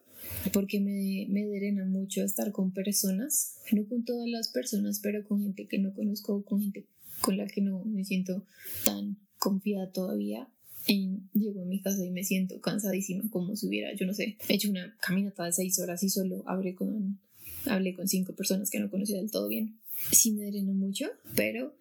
porque 0.54 0.80
me, 0.80 1.28
me 1.30 1.46
drena 1.46 1.86
mucho 1.86 2.24
estar 2.24 2.52
con 2.52 2.72
personas, 2.72 3.58
no 3.72 3.88
con 3.88 4.04
todas 4.06 4.28
las 4.30 4.50
personas, 4.50 5.00
pero 5.02 5.26
con 5.28 5.44
gente 5.44 5.68
que 5.68 5.80
no 5.80 5.94
conozco 5.94 6.44
con 6.44 6.62
gente 6.62 6.86
con 7.22 7.38
la 7.38 7.48
que 7.48 7.62
no 7.62 7.84
me 7.86 8.06
siento 8.06 8.46
tan 8.86 9.18
confiada 9.38 9.92
todavía. 9.92 10.48
En, 10.88 11.30
llego 11.34 11.62
a 11.62 11.66
mi 11.66 11.82
casa 11.82 12.04
y 12.06 12.10
me 12.10 12.24
siento 12.24 12.62
cansadísima 12.62 13.30
como 13.30 13.56
si 13.56 13.68
hubiera, 13.68 13.94
yo 13.96 14.06
no 14.06 14.14
sé, 14.14 14.38
hecho 14.48 14.70
una 14.70 14.96
caminata 15.02 15.46
de 15.46 15.52
seis 15.52 15.78
horas 15.80 16.02
y 16.04 16.10
solo 16.10 16.44
hablé 16.48 16.74
con, 16.74 17.20
hablé 17.66 17.94
con 17.94 18.08
cinco 18.08 18.34
personas 18.34 18.70
que 18.70 18.80
no 18.80 18.90
conocía 18.90 19.18
del 19.18 19.30
todo 19.30 19.50
bien. 19.50 19.78
Sí 20.12 20.32
me 20.32 20.46
dreno 20.46 20.74
mucho, 20.74 21.08
pero 21.36 21.76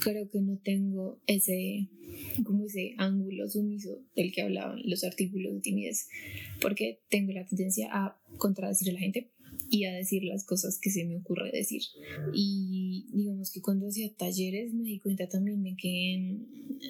creo 0.00 0.30
que 0.30 0.40
no 0.40 0.58
tengo 0.58 1.20
ese, 1.26 1.88
como 2.44 2.64
ese 2.64 2.94
ángulo 2.98 3.48
sumiso 3.48 4.02
del 4.16 4.32
que 4.32 4.42
hablaban 4.42 4.80
los 4.84 5.04
artículos 5.04 5.54
de 5.54 5.60
timidez, 5.60 6.08
porque 6.60 7.00
tengo 7.08 7.32
la 7.32 7.46
tendencia 7.46 7.88
a 7.90 8.20
contradecir 8.36 8.90
a 8.90 8.92
la 8.94 9.00
gente 9.00 9.30
y 9.70 9.84
a 9.84 9.92
decir 9.92 10.24
las 10.24 10.44
cosas 10.44 10.78
que 10.80 10.90
se 10.90 11.04
me 11.04 11.16
ocurre 11.16 11.50
decir. 11.52 11.82
Y 12.32 13.06
digamos 13.12 13.50
que 13.52 13.60
cuando 13.60 13.88
hacía 13.88 14.12
talleres 14.14 14.72
me 14.72 14.84
di 14.84 14.98
cuenta 14.98 15.28
también 15.28 15.62
de 15.62 15.76
que, 15.76 16.38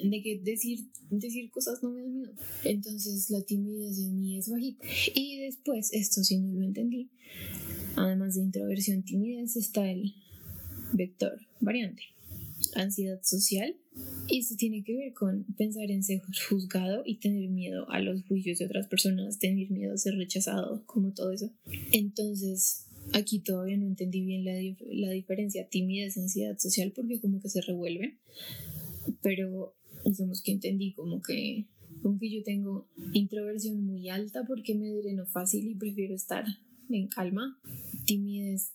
de 0.04 0.22
que 0.22 0.38
decir, 0.38 0.86
decir 1.10 1.50
cosas 1.50 1.82
no 1.82 1.90
me 1.90 2.02
da 2.02 2.08
miedo. 2.08 2.32
Entonces 2.64 3.30
la 3.30 3.42
timidez 3.42 3.98
en 3.98 4.20
mí 4.20 4.38
es 4.38 4.48
bajita. 4.48 4.86
Y 5.14 5.40
después, 5.40 5.92
esto 5.92 6.22
sí 6.22 6.38
no 6.38 6.52
lo 6.52 6.64
entendí, 6.64 7.10
además 7.96 8.36
de 8.36 8.42
introversión, 8.42 9.02
timidez, 9.02 9.56
está 9.56 9.90
el 9.90 10.14
vector 10.92 11.38
variante 11.60 12.02
ansiedad 12.74 13.20
social. 13.22 13.76
Y 14.28 14.40
eso 14.40 14.54
tiene 14.56 14.84
que 14.84 14.96
ver 14.96 15.12
con 15.14 15.44
pensar 15.56 15.90
en 15.90 16.02
ser 16.02 16.20
juzgado 16.48 17.02
y 17.04 17.16
tener 17.16 17.48
miedo 17.48 17.88
a 17.90 18.00
los 18.00 18.22
juicios 18.24 18.58
de 18.58 18.66
otras 18.66 18.86
personas, 18.86 19.38
tener 19.38 19.70
miedo 19.70 19.94
a 19.94 19.98
ser 19.98 20.14
rechazado, 20.14 20.84
como 20.86 21.12
todo 21.12 21.32
eso. 21.32 21.50
Entonces, 21.92 22.86
aquí 23.12 23.40
todavía 23.40 23.76
no 23.76 23.86
entendí 23.86 24.24
bien 24.24 24.44
la, 24.44 24.52
la 24.90 25.10
diferencia 25.10 25.68
timidez, 25.68 26.16
ansiedad 26.16 26.58
social, 26.58 26.92
porque 26.94 27.20
como 27.20 27.40
que 27.40 27.48
se 27.48 27.60
revuelven. 27.62 28.18
Pero 29.22 29.74
digamos 30.04 30.42
que 30.42 30.52
entendí 30.52 30.92
como 30.92 31.22
que, 31.22 31.66
como 32.02 32.18
yo 32.20 32.42
tengo 32.44 32.88
introversión 33.12 33.84
muy 33.84 34.08
alta 34.10 34.44
porque 34.46 34.74
me 34.74 34.90
dreno 34.92 35.26
fácil 35.26 35.66
y 35.66 35.74
prefiero 35.74 36.14
estar 36.14 36.44
en 36.90 37.08
calma. 37.08 37.58
Timidez 38.04 38.72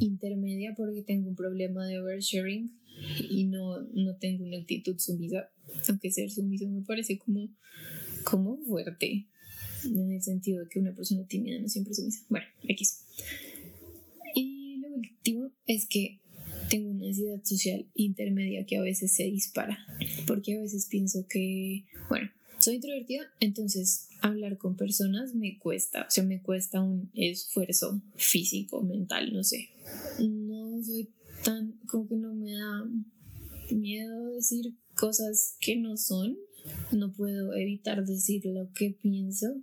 intermedia 0.00 0.74
porque 0.76 1.02
tengo 1.02 1.28
un 1.28 1.36
problema 1.36 1.86
de 1.86 1.98
oversharing 2.00 2.72
y 3.30 3.44
no, 3.44 3.80
no 3.94 4.16
tengo 4.16 4.44
una 4.44 4.58
actitud 4.58 4.98
sumisa, 4.98 5.50
aunque 5.88 6.10
ser 6.10 6.30
sumiso 6.30 6.68
me 6.68 6.82
parece 6.82 7.18
como, 7.18 7.48
como 8.24 8.58
fuerte, 8.64 9.26
en 9.84 10.12
el 10.12 10.22
sentido 10.22 10.64
de 10.64 10.68
que 10.68 10.80
una 10.80 10.94
persona 10.94 11.26
tímida 11.26 11.60
no 11.60 11.68
siempre 11.68 11.92
es 11.92 11.98
sumisa. 11.98 12.24
Bueno, 12.28 12.46
X. 12.64 13.04
Y 14.34 14.78
lo 14.80 14.88
último 14.94 15.52
es 15.66 15.86
que 15.86 16.20
tengo 16.68 16.90
una 16.90 17.06
ansiedad 17.06 17.42
social 17.44 17.86
intermedia 17.94 18.66
que 18.66 18.76
a 18.76 18.82
veces 18.82 19.14
se 19.14 19.24
dispara, 19.24 19.78
porque 20.26 20.56
a 20.56 20.60
veces 20.60 20.86
pienso 20.86 21.26
que, 21.28 21.84
bueno, 22.08 22.30
soy 22.58 22.76
introvertida, 22.76 23.30
entonces 23.40 24.08
hablar 24.20 24.58
con 24.58 24.76
personas 24.76 25.34
me 25.34 25.58
cuesta, 25.58 26.06
o 26.08 26.10
sea, 26.10 26.24
me 26.24 26.42
cuesta 26.42 26.80
un 26.82 27.10
esfuerzo 27.14 28.02
físico, 28.16 28.82
mental, 28.82 29.32
no 29.32 29.44
sé. 29.44 29.70
No 30.18 30.82
soy 30.82 31.08
tan, 31.44 31.72
como 31.86 32.08
que 32.08 32.16
no 32.16 32.34
me 32.34 32.52
da 32.52 32.88
miedo 33.70 34.34
decir 34.34 34.74
cosas 34.94 35.56
que 35.60 35.76
no 35.76 35.96
son. 35.96 36.36
No 36.92 37.12
puedo 37.12 37.54
evitar 37.54 38.04
decir 38.04 38.44
lo 38.44 38.70
que 38.72 38.90
pienso 38.90 39.62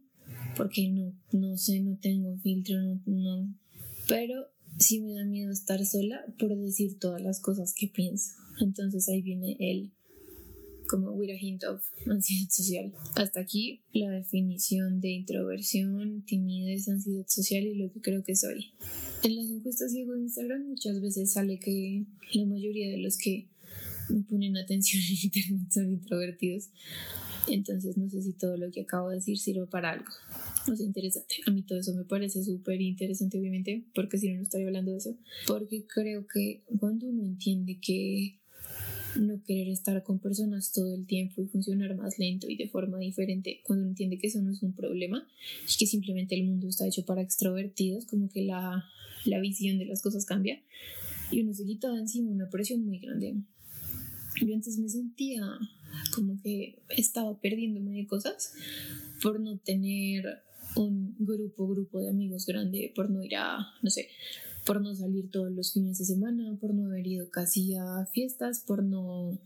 porque 0.58 0.90
no, 0.90 1.14
no 1.32 1.58
sé, 1.58 1.80
no 1.82 1.98
tengo 1.98 2.38
filtro, 2.38 2.82
no, 2.82 3.02
no. 3.06 3.54
Pero 4.08 4.48
sí 4.78 5.02
me 5.02 5.14
da 5.14 5.24
miedo 5.24 5.52
estar 5.52 5.86
sola 5.86 6.25
por 6.40 6.56
decir 6.58 6.98
todas 7.00 7.22
las 7.22 7.40
cosas 7.40 7.74
que 7.74 7.88
pienso. 7.88 8.36
Entonces 8.60 9.08
ahí 9.10 9.22
viene 9.22 9.58
el 9.60 9.92
como 10.88 11.12
with 11.12 11.30
a 11.30 11.38
hint 11.38 11.63
of 11.63 11.82
ansiedad 12.10 12.50
social. 12.50 12.94
Hasta 13.15 13.39
aquí 13.39 13.82
la 13.94 14.10
definición 14.12 15.01
de 15.01 15.12
introversión, 15.12 16.24
timidez, 16.25 16.88
ansiedad 16.88 17.25
social 17.27 17.63
y 17.63 17.75
lo 17.75 17.92
que 17.92 18.01
creo 18.01 18.24
que 18.24 18.36
soy. 18.36 18.74
En 19.24 19.36
las 19.36 19.50
encuestas 19.50 19.92
ciego 19.92 20.13
de 20.13 20.22
Instagram 20.22 20.68
muchas 20.68 21.01
veces 21.01 21.34
sale 21.34 21.60
que 21.60 22.06
la 22.34 22.46
mayoría 22.46 22.89
de 22.89 22.98
los 22.98 23.18
que 23.18 23.48
me 24.10 24.22
ponen 24.22 24.58
atención 24.58 25.01
en 25.01 25.18
internet 25.24 25.72
son 25.72 25.92
introvertidos. 25.92 26.70
Entonces 27.48 27.98
no 27.98 28.10
sé 28.10 28.22
si 28.22 28.34
todo 28.34 28.58
lo 28.58 28.72
que 28.72 28.82
acabo 28.82 29.10
de 29.10 29.15
decir 29.15 29.38
sirve 29.38 29.68
para 29.68 29.92
algo. 29.92 30.12
No 30.68 30.75
sé, 30.75 30.84
interesante. 30.84 31.36
A 31.46 31.51
mí 31.51 31.62
todo 31.62 31.80
eso 31.80 31.94
me 31.94 32.04
parece 32.04 32.44
súper 32.44 32.82
interesante, 32.82 33.39
obviamente, 33.39 33.86
porque 33.94 34.18
si 34.18 34.30
no, 34.30 34.38
no 34.38 34.44
estaría 34.44 34.68
hablando 34.68 34.92
de 34.92 34.98
eso. 34.98 35.18
Porque 35.48 35.86
creo 35.86 36.25
que 36.27 36.63
cuando 36.80 37.08
uno 37.08 37.24
entiende 37.24 37.80
que 37.80 38.39
no 39.20 39.44
querer 39.44 39.70
estar 39.70 40.04
con 40.04 40.20
personas 40.20 40.72
todo 40.72 40.94
el 40.94 41.06
tiempo 41.06 41.42
y 41.42 41.48
funcionar 41.48 41.96
más 41.96 42.20
lento 42.20 42.50
y 42.50 42.56
de 42.56 42.68
forma 42.68 43.00
diferente 43.00 43.62
cuando 43.64 43.84
uno 43.84 43.92
entiende 43.92 44.18
que 44.18 44.28
eso 44.28 44.42
no 44.42 44.52
es 44.52 44.62
un 44.64 44.74
problema 44.74 45.28
y 45.64 45.78
que 45.78 45.88
simplemente 45.88 46.36
el 46.36 46.46
mundo 46.46 46.68
está 46.68 46.88
hecho 46.88 47.06
para 47.06 47.22
extrovertidos, 47.22 48.06
como 48.06 48.30
que 48.30 48.44
la, 48.44 48.86
la 49.26 49.40
visión 49.40 49.78
de 49.78 49.86
las 49.86 50.02
cosas 50.02 50.26
cambia 50.26 50.62
y 51.32 51.42
uno 51.42 51.54
se 51.54 51.66
quita 51.66 51.88
encima 51.98 52.32
una 52.32 52.50
presión 52.50 52.86
muy 52.86 53.00
grande. 53.00 53.36
Yo 54.46 54.54
antes 54.54 54.78
me 54.78 54.90
sentía 54.90 55.44
como 56.14 56.42
que 56.42 56.80
estaba 56.90 57.40
perdiéndome 57.40 57.92
de 57.92 58.08
cosas 58.08 58.54
por 59.22 59.40
no 59.40 59.58
tener 59.58 60.26
un 60.76 61.16
grupo, 61.20 61.68
grupo 61.68 62.00
de 62.00 62.10
amigos 62.10 62.46
grande, 62.46 62.92
por 62.96 63.10
no 63.10 63.24
ir 63.24 63.38
a, 63.38 63.74
no 63.82 63.90
sé, 63.90 64.10
por 64.66 64.82
no 64.82 64.96
salir 64.96 65.30
todos 65.30 65.52
los 65.52 65.74
fines 65.74 66.00
de 66.00 66.06
semana, 66.06 66.58
por 66.60 66.74
no 66.74 66.88
haber 66.88 67.06
ido 67.06 67.30
casi 67.30 67.76
a 67.76 68.06
fiestas, 68.12 68.62
por 68.62 68.84
no, 68.84 69.38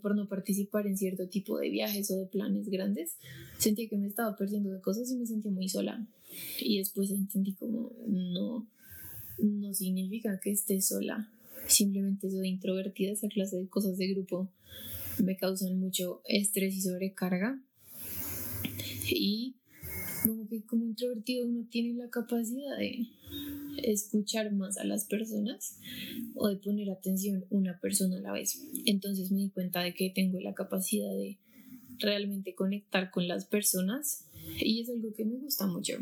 por 0.00 0.16
no 0.16 0.28
participar 0.28 0.86
en 0.86 0.96
cierto 0.96 1.28
tipo 1.28 1.58
de 1.58 1.68
viajes 1.68 2.10
o 2.10 2.16
de 2.16 2.26
planes 2.26 2.68
grandes, 2.68 3.16
sentía 3.58 3.88
que 3.88 3.98
me 3.98 4.06
estaba 4.06 4.36
perdiendo 4.36 4.70
de 4.70 4.80
cosas 4.80 5.10
y 5.10 5.16
me 5.16 5.26
sentía 5.26 5.50
muy 5.50 5.68
sola. 5.68 6.06
Y 6.60 6.78
después 6.78 7.10
entendí 7.10 7.52
como 7.52 7.92
no, 8.06 8.66
no 9.38 9.74
significa 9.74 10.40
que 10.40 10.50
esté 10.50 10.80
sola, 10.80 11.30
simplemente 11.66 12.30
soy 12.30 12.48
introvertida, 12.48 13.12
esa 13.12 13.28
clase 13.28 13.56
de 13.58 13.68
cosas 13.68 13.98
de 13.98 14.08
grupo 14.08 14.48
me 15.22 15.36
causan 15.36 15.78
mucho 15.78 16.22
estrés 16.26 16.74
y 16.76 16.80
sobrecarga. 16.80 17.60
Y 19.08 19.55
que 20.48 20.62
como 20.62 20.84
introvertido 20.84 21.46
uno 21.46 21.66
tiene 21.70 21.94
la 21.94 22.10
capacidad 22.10 22.76
de 22.78 23.06
escuchar 23.82 24.52
más 24.52 24.78
a 24.78 24.84
las 24.84 25.04
personas 25.04 25.78
o 26.34 26.48
de 26.48 26.56
poner 26.56 26.90
atención 26.90 27.44
una 27.50 27.78
persona 27.80 28.18
a 28.18 28.20
la 28.20 28.32
vez. 28.32 28.62
Entonces 28.84 29.30
me 29.30 29.38
di 29.38 29.50
cuenta 29.50 29.82
de 29.82 29.94
que 29.94 30.10
tengo 30.10 30.40
la 30.40 30.54
capacidad 30.54 31.10
de 31.10 31.38
realmente 31.98 32.54
conectar 32.54 33.10
con 33.10 33.26
las 33.28 33.44
personas 33.46 34.26
y 34.60 34.80
es 34.80 34.88
algo 34.88 35.14
que 35.14 35.24
me 35.24 35.38
gusta 35.38 35.66
mucho. 35.66 35.94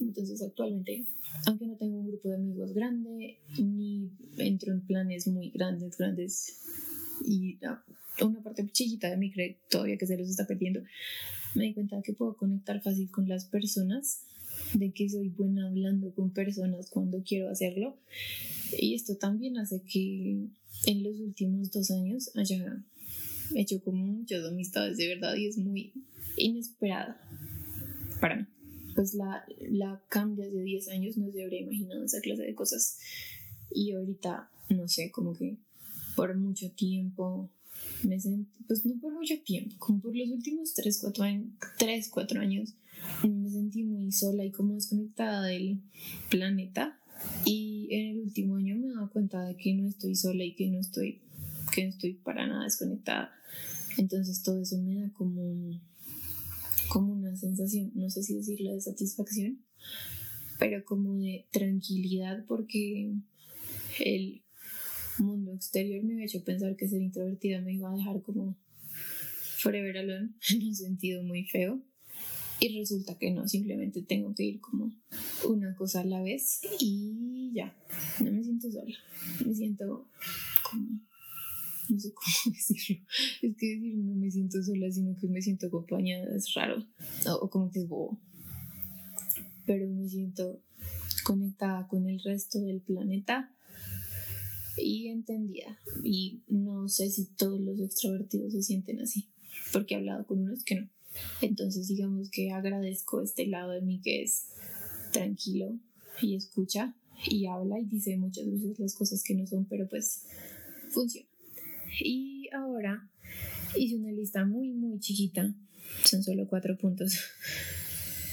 Entonces 0.00 0.42
actualmente, 0.42 1.06
aunque 1.46 1.66
no 1.66 1.76
tengo 1.76 1.98
un 1.98 2.08
grupo 2.08 2.28
de 2.28 2.36
amigos 2.36 2.72
grande, 2.72 3.38
ni 3.58 4.10
entro 4.38 4.72
en 4.72 4.80
planes 4.80 5.26
muy 5.26 5.50
grandes, 5.50 5.96
grandes 5.96 6.60
y 7.24 7.58
una 8.22 8.42
parte 8.42 8.66
chiquita 8.70 9.10
de 9.10 9.16
mí 9.16 9.32
cree 9.32 9.58
todavía 9.68 9.96
que 9.96 10.06
se 10.06 10.16
los 10.16 10.28
está 10.28 10.46
perdiendo, 10.46 10.82
me 11.54 11.64
di 11.64 11.74
cuenta 11.74 12.02
que 12.02 12.12
puedo 12.12 12.36
conectar 12.36 12.82
fácil 12.82 13.10
con 13.10 13.28
las 13.28 13.44
personas, 13.44 14.20
de 14.72 14.92
que 14.92 15.08
soy 15.08 15.28
buena 15.28 15.66
hablando 15.66 16.12
con 16.14 16.30
personas 16.30 16.88
cuando 16.90 17.22
quiero 17.22 17.50
hacerlo. 17.50 17.96
Y 18.78 18.94
esto 18.94 19.16
también 19.16 19.58
hace 19.58 19.82
que 19.82 20.48
en 20.86 21.02
los 21.02 21.18
últimos 21.20 21.70
dos 21.70 21.90
años 21.90 22.30
haya 22.34 22.82
hecho 23.54 23.80
como 23.82 24.04
muchas 24.04 24.44
amistades 24.44 24.96
de 24.96 25.08
verdad 25.08 25.36
y 25.36 25.46
es 25.46 25.58
muy 25.58 25.92
inesperada 26.36 27.20
para 28.20 28.36
mí. 28.36 28.46
Pues 28.94 29.14
la, 29.14 29.44
la 29.68 30.00
cambia 30.08 30.48
de 30.48 30.62
10 30.62 30.88
años 30.88 31.16
no 31.16 31.30
se 31.32 31.42
habría 31.42 31.60
imaginado 31.60 32.04
esa 32.04 32.20
clase 32.20 32.42
de 32.42 32.54
cosas. 32.54 32.98
Y 33.72 33.92
ahorita, 33.92 34.50
no 34.68 34.86
sé, 34.86 35.10
como 35.10 35.36
que 35.36 35.56
por 36.14 36.36
mucho 36.36 36.70
tiempo 36.70 37.50
me 38.04 38.20
sentí, 38.20 38.64
pues 38.66 38.84
no 38.86 38.98
por 39.00 39.12
mucho 39.12 39.34
tiempo, 39.44 39.74
como 39.78 40.00
por 40.00 40.16
los 40.16 40.28
últimos 40.28 40.74
3, 40.74 40.98
4 41.00 41.24
años, 41.24 41.48
3, 41.78 42.08
4 42.10 42.40
años, 42.40 42.74
me 43.22 43.50
sentí 43.50 43.84
muy 43.84 44.12
sola 44.12 44.44
y 44.44 44.50
como 44.50 44.74
desconectada 44.74 45.42
del 45.42 45.80
planeta. 46.30 46.98
Y 47.44 47.88
en 47.90 48.10
el 48.10 48.20
último 48.20 48.56
año 48.56 48.76
me 48.76 48.88
he 48.88 48.92
dado 48.92 49.10
cuenta 49.10 49.42
de 49.44 49.56
que 49.56 49.74
no 49.74 49.88
estoy 49.88 50.14
sola 50.14 50.44
y 50.44 50.54
que 50.54 50.68
no 50.68 50.80
estoy, 50.80 51.20
que 51.74 51.84
no 51.84 51.90
estoy 51.90 52.14
para 52.14 52.46
nada 52.46 52.64
desconectada. 52.64 53.32
Entonces 53.96 54.42
todo 54.42 54.60
eso 54.60 54.80
me 54.82 54.96
da 54.96 55.12
como, 55.12 55.80
como 56.88 57.12
una 57.12 57.36
sensación, 57.36 57.92
no 57.94 58.10
sé 58.10 58.22
si 58.22 58.34
decirla 58.34 58.72
de 58.72 58.80
satisfacción, 58.80 59.60
pero 60.58 60.84
como 60.84 61.14
de 61.16 61.46
tranquilidad 61.52 62.44
porque 62.46 63.14
el 64.04 64.43
mundo 65.18 65.52
exterior 65.52 66.02
me 66.02 66.14
había 66.14 66.26
hecho 66.26 66.44
pensar 66.44 66.76
que 66.76 66.88
ser 66.88 67.02
introvertida 67.02 67.60
me 67.60 67.74
iba 67.74 67.90
a 67.90 67.96
dejar 67.96 68.22
como 68.22 68.56
forever 69.58 69.98
alone 69.98 70.30
en 70.50 70.62
un 70.62 70.74
sentido 70.74 71.22
muy 71.22 71.44
feo. 71.44 71.80
Y 72.60 72.78
resulta 72.78 73.18
que 73.18 73.32
no, 73.32 73.48
simplemente 73.48 74.02
tengo 74.02 74.32
que 74.34 74.44
ir 74.44 74.60
como 74.60 74.92
una 75.46 75.74
cosa 75.74 76.00
a 76.00 76.04
la 76.04 76.22
vez 76.22 76.60
y 76.78 77.50
ya, 77.52 77.74
no 78.22 78.30
me 78.30 78.44
siento 78.44 78.70
sola, 78.70 78.94
me 79.44 79.54
siento 79.54 80.08
como, 80.62 81.00
no 81.88 82.00
sé 82.00 82.12
cómo 82.14 82.54
decirlo, 82.56 83.04
es 83.42 83.56
que 83.56 83.66
decir 83.66 83.96
no 83.96 84.14
me 84.14 84.30
siento 84.30 84.62
sola, 84.62 84.90
sino 84.90 85.16
que 85.16 85.26
me 85.26 85.42
siento 85.42 85.66
acompañada, 85.66 86.34
es 86.34 86.54
raro, 86.54 86.86
o, 87.26 87.50
como 87.50 87.70
que 87.72 87.80
es 87.80 87.88
bobo, 87.88 88.20
pero 89.66 89.88
me 89.88 90.08
siento 90.08 90.62
conectada 91.24 91.88
con 91.88 92.06
el 92.08 92.20
resto 92.20 92.60
del 92.60 92.80
planeta 92.80 93.53
y 94.76 95.08
entendida. 95.08 95.78
Y 96.02 96.42
no 96.48 96.88
sé 96.88 97.10
si 97.10 97.26
todos 97.26 97.60
los 97.60 97.80
extrovertidos 97.80 98.52
se 98.52 98.62
sienten 98.62 99.00
así, 99.00 99.28
porque 99.72 99.94
he 99.94 99.98
hablado 99.98 100.26
con 100.26 100.40
unos 100.40 100.64
que 100.64 100.76
no. 100.76 100.88
Entonces 101.40 101.88
digamos 101.88 102.30
que 102.30 102.50
agradezco 102.50 103.22
este 103.22 103.46
lado 103.46 103.72
de 103.72 103.82
mí 103.82 104.00
que 104.02 104.22
es 104.22 104.48
tranquilo 105.12 105.78
y 106.20 106.34
escucha 106.34 106.94
y 107.28 107.46
habla 107.46 107.78
y 107.78 107.84
dice 107.84 108.16
muchas 108.16 108.50
veces 108.50 108.78
las 108.78 108.94
cosas 108.94 109.22
que 109.22 109.34
no 109.34 109.46
son, 109.46 109.64
pero 109.66 109.88
pues 109.88 110.22
funciona. 110.90 111.28
Y 112.00 112.48
ahora 112.52 113.08
hice 113.76 113.96
una 113.96 114.12
lista 114.12 114.44
muy, 114.44 114.72
muy 114.72 114.98
chiquita, 114.98 115.54
son 116.04 116.22
solo 116.22 116.48
cuatro 116.48 116.76
puntos, 116.76 117.18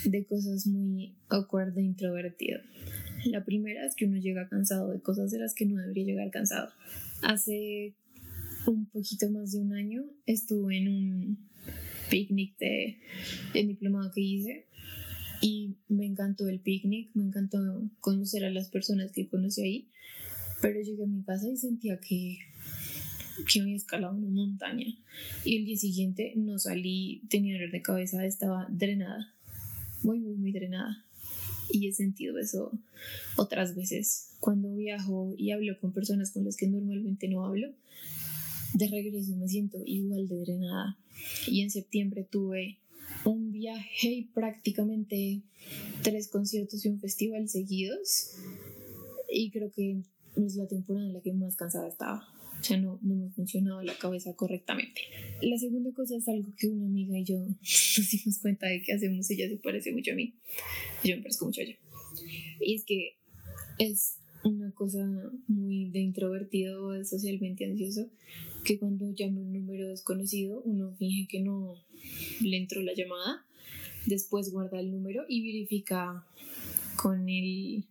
de 0.06 0.26
cosas 0.26 0.66
muy 0.66 1.16
awkward 1.30 1.78
introvertido. 1.78 2.60
La 3.26 3.44
primera 3.44 3.86
es 3.86 3.96
que 3.96 4.06
uno 4.06 4.18
llega 4.18 4.50
cansado 4.50 4.92
de 4.92 5.02
cosas 5.02 5.32
de 5.32 5.40
las 5.40 5.54
que 5.54 5.66
no 5.66 5.80
debería 5.80 6.06
llegar 6.06 6.32
cansado. 6.32 6.70
Hace 7.22 7.94
un 8.66 8.86
poquito 8.86 9.30
más 9.30 9.52
de 9.52 9.60
un 9.60 9.74
año 9.74 10.04
estuve 10.26 10.78
en 10.78 10.88
un 10.88 11.38
picnic 12.10 12.58
de, 12.58 12.98
de 13.54 13.64
diplomado 13.64 14.12
que 14.12 14.22
hice 14.22 14.66
y 15.42 15.78
me 15.88 16.06
encantó 16.06 16.48
el 16.48 16.60
picnic, 16.60 17.10
me 17.16 17.24
encantó 17.24 17.58
conocer 18.00 18.46
a 18.46 18.52
las 18.52 18.70
personas 18.70 19.12
que 19.12 19.28
conocí 19.28 19.62
ahí, 19.62 19.88
pero 20.62 20.80
llegué 20.82 21.04
a 21.04 21.08
mi 21.08 21.24
casa 21.24 21.48
y 21.48 21.58
sentía 21.58 22.00
que, 22.00 22.38
que 23.52 23.62
había 23.62 23.76
escalado 23.76 24.16
una 24.16 24.30
montaña 24.30 24.86
y 25.44 25.58
el 25.58 25.66
día 25.66 25.78
siguiente 25.78 26.34
no 26.36 26.60
salí, 26.60 27.24
tenía 27.30 27.56
dolor 27.56 27.72
de 27.72 27.82
cabeza, 27.82 28.26
estaba 28.26 28.68
drenada, 28.70 29.34
muy, 30.04 30.20
muy, 30.20 30.36
muy 30.36 30.52
drenada. 30.52 31.04
Y 31.72 31.88
he 31.88 31.94
sentido 31.94 32.38
eso 32.38 32.72
otras 33.38 33.76
veces. 33.76 34.30
Cuando 34.40 34.76
viajo 34.76 35.34
y 35.38 35.52
hablo 35.52 35.80
con 35.80 35.94
personas 35.94 36.32
con 36.32 36.46
las 36.46 36.58
que 36.58 36.68
normalmente 36.68 37.28
no 37.28 37.46
hablo, 37.46 37.72
de 38.74 38.88
regreso 38.88 39.36
me 39.36 39.48
siento 39.48 39.78
igual 39.86 40.28
de 40.28 40.40
drenada. 40.40 40.98
Y 41.48 41.62
en 41.62 41.70
septiembre 41.70 42.26
tuve 42.30 42.78
un 43.26 43.52
viaje 43.52 44.10
y 44.10 44.24
prácticamente 44.24 45.42
tres 46.04 46.28
conciertos 46.28 46.86
y 46.86 46.90
un 46.90 47.00
festival 47.00 47.50
seguidos. 47.50 48.32
Y 49.30 49.52
creo 49.52 49.72
que 49.72 50.02
es 50.36 50.56
la 50.56 50.68
temporada 50.68 51.06
en 51.06 51.14
la 51.14 51.22
que 51.22 51.34
más 51.34 51.56
cansada 51.56 51.88
estaba. 51.88 52.28
O 52.62 52.64
sea, 52.64 52.78
no, 52.78 53.00
no 53.02 53.16
me 53.16 53.32
funcionaba 53.32 53.84
la 53.84 53.98
cabeza 53.98 54.36
correctamente. 54.36 55.02
La 55.42 55.58
segunda 55.58 55.92
cosa 55.94 56.16
es 56.16 56.28
algo 56.28 56.54
que 56.56 56.68
una 56.68 56.86
amiga 56.86 57.18
y 57.18 57.24
yo 57.24 57.40
nos 57.48 58.12
dimos 58.12 58.38
cuenta 58.40 58.68
de 58.68 58.84
que 58.84 58.94
hacemos. 58.94 59.28
Ella 59.32 59.50
se 59.50 59.58
parece 59.58 59.92
mucho 59.92 60.12
a 60.12 60.16
mí. 60.16 60.36
Yo 61.04 61.16
me 61.16 61.24
parezco 61.24 61.46
mucho 61.46 61.62
a 61.62 61.64
ella. 61.64 61.78
Y 62.60 62.76
es 62.76 62.86
que 62.86 63.16
es 63.80 64.18
una 64.44 64.72
cosa 64.74 65.10
muy 65.48 65.90
de 65.90 66.02
introvertido, 66.02 66.92
de 66.92 67.04
socialmente 67.04 67.66
ansioso, 67.66 68.12
que 68.64 68.78
cuando 68.78 69.12
llama 69.12 69.42
un 69.42 69.54
número 69.54 69.88
desconocido, 69.88 70.62
uno 70.62 70.94
finge 70.98 71.28
que 71.28 71.40
no 71.40 71.74
le 72.42 72.58
entró 72.58 72.84
la 72.84 72.94
llamada, 72.94 73.44
después 74.06 74.52
guarda 74.52 74.80
el 74.80 74.92
número 74.92 75.26
y 75.28 75.42
verifica 75.42 76.28
con 76.96 77.28
el 77.28 77.86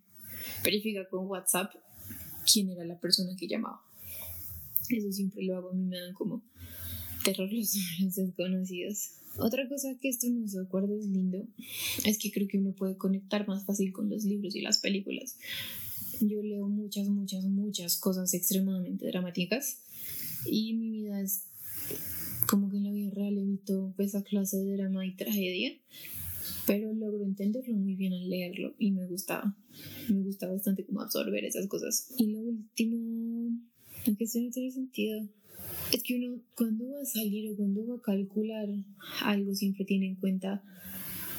verifica 0.62 1.09
con 1.09 1.27
WhatsApp 1.27 1.75
quién 2.51 2.71
era 2.71 2.85
la 2.85 3.01
persona 3.01 3.35
que 3.37 3.49
llamaba. 3.49 3.83
Eso 4.90 5.12
siempre 5.12 5.42
lo 5.44 5.57
hago, 5.57 5.70
a 5.70 5.74
mí 5.74 5.85
me 5.85 5.98
dan 5.98 6.14
como 6.14 6.42
terror 7.24 7.53
los 7.53 7.74
números 7.74 8.14
desconocidos. 8.16 9.11
Otra 9.38 9.68
cosa 9.68 9.96
que 10.00 10.09
esto 10.09 10.26
no 10.29 10.46
se 10.48 10.61
acuerda 10.61 10.94
es 10.94 11.07
lindo 11.07 11.46
es 12.05 12.18
que 12.18 12.33
creo 12.33 12.48
que 12.48 12.59
uno 12.59 12.72
puede 12.72 12.96
conectar 12.96 13.46
más 13.46 13.64
fácil 13.64 13.92
con 13.92 14.11
los 14.11 14.24
libros 14.24 14.57
y 14.57 14.61
las 14.61 14.79
películas. 14.79 15.37
Yo 16.20 16.42
leo 16.42 16.68
muchas, 16.68 17.09
muchas, 17.09 17.44
muchas 17.44 17.96
cosas 17.96 18.35
extremadamente 18.35 19.07
dramáticas 19.07 19.79
y 20.44 20.74
mi 20.74 20.90
vida 20.90 21.20
es 21.20 21.44
como 22.46 22.70
que 22.70 22.79
en 22.79 22.85
la 22.85 22.92
vida 22.92 23.11
real 23.11 23.38
evito 23.38 23.94
esa 23.98 24.22
clase 24.22 24.59
de 24.59 24.76
drama 24.76 25.07
y 25.07 25.14
tragedia, 25.14 25.72
pero 26.66 26.92
logro 26.92 27.24
entenderlo 27.24 27.74
muy 27.76 27.94
bien 27.94 28.12
al 28.12 28.29
leerlo 28.29 28.74
y 28.79 28.90
me 28.90 29.07
gusta, 29.07 29.57
me 30.09 30.22
gusta 30.22 30.48
bastante 30.48 30.85
como 30.85 31.00
absorber 31.00 31.44
esas 31.44 31.66
cosas. 31.68 32.09
Y 32.18 32.33
lo 32.33 32.40
último, 32.40 33.57
aunque 34.07 34.25
eso 34.25 34.41
no 34.41 34.51
tiene 34.51 34.71
sentido, 34.71 35.29
es 35.93 36.03
que 36.03 36.17
uno 36.17 36.41
cuando 36.57 36.91
va 36.91 37.03
a 37.03 37.05
salir 37.05 37.51
o 37.51 37.57
cuando 37.57 37.87
va 37.87 37.97
a 37.97 38.03
calcular 38.03 38.69
algo 39.23 39.55
siempre 39.55 39.85
tiene 39.85 40.07
en 40.07 40.15
cuenta 40.17 40.63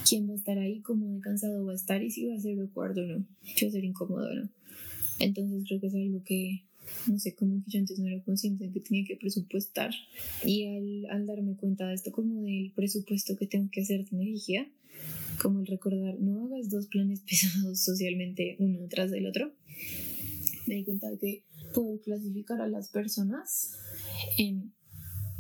quién 0.08 0.30
va 0.30 0.34
a 0.34 0.38
estar 0.38 0.58
ahí, 0.58 0.82
cómo 0.82 1.14
de 1.14 1.22
cansado 1.22 1.66
va 1.66 1.72
a 1.72 1.76
estar 1.76 2.04
y 2.04 2.12
si 2.12 2.26
va 2.26 2.36
a 2.36 2.40
ser 2.40 2.60
acuerdo 2.60 3.04
o 3.04 3.06
no, 3.06 3.26
si 3.56 3.66
va 3.66 3.70
a 3.70 3.72
ser 3.72 3.84
incómodo 3.84 4.30
o 4.30 4.34
no. 4.34 4.50
Entonces 5.20 5.64
creo 5.68 5.80
que 5.80 5.88
es 5.88 5.96
algo 5.96 6.24
que, 6.24 6.64
no 7.08 7.20
sé, 7.20 7.36
como 7.36 7.64
que 7.64 7.72
yo 7.72 7.80
antes 7.80 8.00
no 8.00 8.08
era 8.08 8.24
consciente 8.24 8.66
de 8.66 8.74
que 8.74 8.80
tenía 8.80 9.06
que 9.06 9.16
presupuestar. 9.16 9.92
Y 10.44 10.66
al, 10.66 11.06
al 11.12 11.28
darme 11.28 11.56
cuenta 11.56 11.88
de 11.88 11.94
esto, 11.94 12.12
como 12.12 12.42
del 12.42 12.72
presupuesto 12.76 13.38
que 13.38 13.46
tengo 13.46 13.70
que 13.72 13.82
hacer 13.82 14.04
de 14.04 14.18
energía, 14.18 14.68
como 15.42 15.60
el 15.60 15.68
recordar, 15.68 16.20
no 16.20 16.46
hagas 16.46 16.70
dos 16.70 16.88
planes 16.88 17.22
pesados 17.30 17.80
socialmente 17.80 18.56
uno 18.60 18.80
tras 18.90 19.12
del 19.12 19.28
otro, 19.28 19.52
me 20.68 20.76
di 20.76 20.84
cuenta 20.84 21.10
de 21.10 21.18
que 21.18 21.44
puedo 21.74 22.00
clasificar 22.02 22.62
a 22.62 22.68
las 22.68 22.90
personas 22.90 23.78
en 24.38 24.74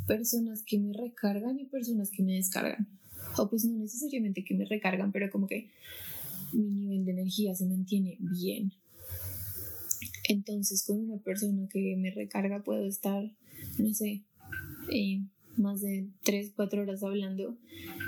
personas 0.08 0.63
que 0.63 0.80
me 0.80 0.94
recargan 0.94 1.60
y 1.60 1.65
personas 1.65 2.10
que 2.12 2.24
me 2.24 2.34
descargan. 2.34 2.88
O 3.38 3.50
pues 3.50 3.65
no 3.65 3.78
necesariamente 3.78 4.44
que 4.44 4.56
me 4.56 4.65
recargan, 4.65 5.12
pero 5.12 5.30
como 5.30 5.48
que 5.48 5.70
mi 6.54 6.70
nivel 6.70 7.06
de 7.06 7.12
energía 7.12 7.56
se 7.56 7.65
mantiene 7.65 8.17
bien. 8.20 8.74
Entonces 10.28 10.84
con 10.84 11.00
una 11.00 11.17
persona 11.17 11.67
que 11.70 11.96
me 11.98 12.12
recarga 12.12 12.63
puedo 12.63 12.86
estar, 12.86 13.32
no 13.78 13.94
sé, 13.94 14.22
eh, 14.91 15.22
más 15.58 15.82
de 15.82 16.08
3, 16.24 16.54
4 16.56 16.82
horas 16.82 17.04
hablando 17.04 17.58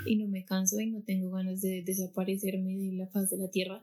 y 0.06 0.16
no 0.16 0.26
me 0.28 0.44
canso 0.44 0.80
y 0.80 0.90
no 0.90 1.02
tengo 1.02 1.30
ganas 1.30 1.60
de 1.60 1.82
desaparecerme 1.82 2.76
de 2.76 2.92
la 2.92 3.06
faz 3.06 3.30
de 3.30 3.38
la 3.38 3.48
tierra 3.48 3.82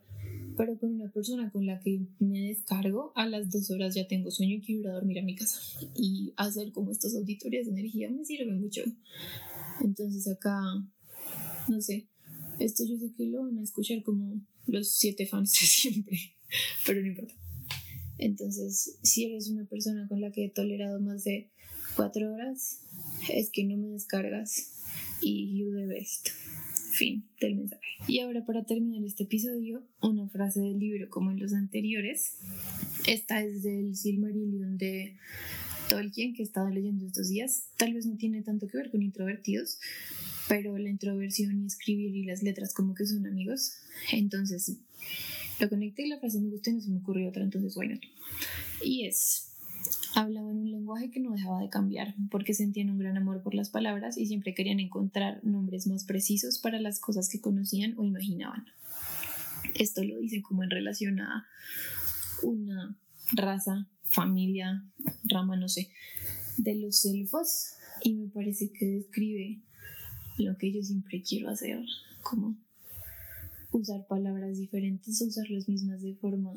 pero 0.62 0.78
con 0.78 0.94
una 0.94 1.12
persona 1.12 1.50
con 1.50 1.66
la 1.66 1.80
que 1.80 2.02
me 2.20 2.40
descargo, 2.50 3.14
a 3.16 3.26
las 3.26 3.50
dos 3.50 3.72
horas 3.72 3.96
ya 3.96 4.08
tengo 4.08 4.30
sueño 4.30 4.58
y 4.58 4.62
quiero 4.62 4.82
ir 4.82 4.88
a 4.90 4.94
dormir 4.94 5.18
a 5.18 5.24
mi 5.24 5.34
casa. 5.34 5.60
Y 5.96 6.34
hacer 6.38 6.72
como 6.72 6.92
estas 6.92 7.16
auditorías 7.16 7.66
de 7.66 7.72
energía 7.72 8.12
me 8.12 8.24
sirve 8.24 8.54
mucho. 8.54 8.84
Entonces 9.84 10.28
acá, 10.28 10.62
no 11.68 11.82
sé, 11.82 12.06
esto 12.60 12.84
yo 12.86 12.96
sé 13.00 13.12
que 13.18 13.26
lo 13.26 13.42
van 13.42 13.58
a 13.58 13.64
escuchar 13.64 14.04
como 14.04 14.40
los 14.68 14.92
siete 14.92 15.26
fans 15.26 15.52
de 15.54 15.60
siempre, 15.66 16.20
pero 16.86 17.02
no 17.02 17.08
importa. 17.08 17.34
Entonces, 18.20 19.00
si 19.02 19.26
eres 19.26 19.50
una 19.50 19.66
persona 19.66 20.08
con 20.08 20.22
la 20.22 20.32
que 20.32 20.46
he 20.46 20.50
tolerado 20.50 21.02
más 21.02 21.24
de 21.24 21.50
cuatro 21.96 22.32
horas, 22.32 22.82
es 23.34 23.50
que 23.50 23.64
no 23.64 23.78
me 23.78 23.88
descargas 23.88 24.74
y 25.24 25.58
you 25.58 25.74
the 25.74 25.88
best. 25.88 26.30
Fin 27.02 27.24
del 27.40 27.56
mensaje. 27.56 27.82
Y 28.08 28.20
ahora 28.20 28.46
para 28.46 28.64
terminar 28.64 29.04
este 29.04 29.24
episodio, 29.24 29.82
una 30.04 30.30
frase 30.30 30.60
del 30.60 30.78
libro 30.78 31.10
como 31.10 31.32
en 31.32 31.40
los 31.40 31.52
anteriores. 31.52 32.38
Esta 33.08 33.42
es 33.42 33.64
del 33.64 33.96
Silmarillion 33.96 34.78
de 34.78 35.16
Tolkien 35.90 36.36
que 36.36 36.44
he 36.44 36.46
estado 36.46 36.70
leyendo 36.70 37.08
estos 37.08 37.30
días. 37.30 37.64
Tal 37.78 37.96
vez 37.96 38.06
no 38.06 38.18
tiene 38.18 38.44
tanto 38.44 38.68
que 38.68 38.78
ver 38.78 38.92
con 38.92 39.02
introvertidos, 39.02 39.80
pero 40.48 40.78
la 40.78 40.92
introversión 40.92 41.64
y 41.64 41.66
escribir 41.66 42.16
y 42.16 42.24
las 42.24 42.44
letras 42.44 42.72
como 42.72 42.94
que 42.94 43.08
son 43.08 43.26
amigos. 43.26 43.72
Entonces 44.12 44.78
lo 45.60 45.70
conecté 45.70 46.06
y 46.06 46.10
la 46.10 46.20
frase 46.20 46.40
me 46.40 46.50
gustó 46.50 46.70
y 46.70 46.74
no 46.74 46.82
se 46.82 46.92
me 46.92 47.00
ocurrió 47.00 47.30
otra, 47.30 47.42
entonces 47.42 47.74
bueno. 47.74 48.00
Y 48.84 49.08
es 49.08 49.51
Hablaban 50.22 50.56
un 50.58 50.70
lenguaje 50.70 51.10
que 51.10 51.20
no 51.20 51.32
dejaba 51.32 51.62
de 51.62 51.70
cambiar, 51.70 52.14
porque 52.30 52.54
sentían 52.54 52.92
un 52.92 53.00
gran 53.00 53.18
amor 53.18 53.42
por 53.42 53.56
las 53.56 53.72
palabras 53.72 54.20
y 54.20 54.28
siempre 54.28 54.54
querían 54.54 54.80
encontrar 54.80 55.44
nombres 55.44 55.88
más 55.88 56.04
precisos 56.04 56.60
para 56.60 56.80
las 56.80 57.00
cosas 57.00 57.28
que 57.28 57.42
conocían 57.42 57.96
o 57.98 58.06
imaginaban. 58.06 58.68
Esto 59.74 60.04
lo 60.04 60.20
dicen 60.20 60.44
como 60.44 60.64
en 60.64 60.70
relación 60.70 61.22
a 61.22 61.48
una 62.44 62.96
raza, 63.32 63.88
familia, 64.04 64.86
rama, 65.24 65.56
no 65.56 65.68
sé, 65.68 65.90
de 66.58 66.76
los 66.76 67.04
elfos 67.06 67.74
y 68.04 68.14
me 68.14 68.28
parece 68.28 68.72
que 68.72 68.86
describe 68.86 69.60
lo 70.38 70.56
que 70.56 70.72
yo 70.72 70.84
siempre 70.84 71.24
quiero 71.24 71.50
hacer, 71.50 71.84
como 72.22 72.56
usar 73.72 74.06
palabras 74.06 74.60
diferentes, 74.60 75.20
usar 75.22 75.50
las 75.50 75.68
mismas 75.68 76.04
de 76.04 76.14
forma 76.14 76.54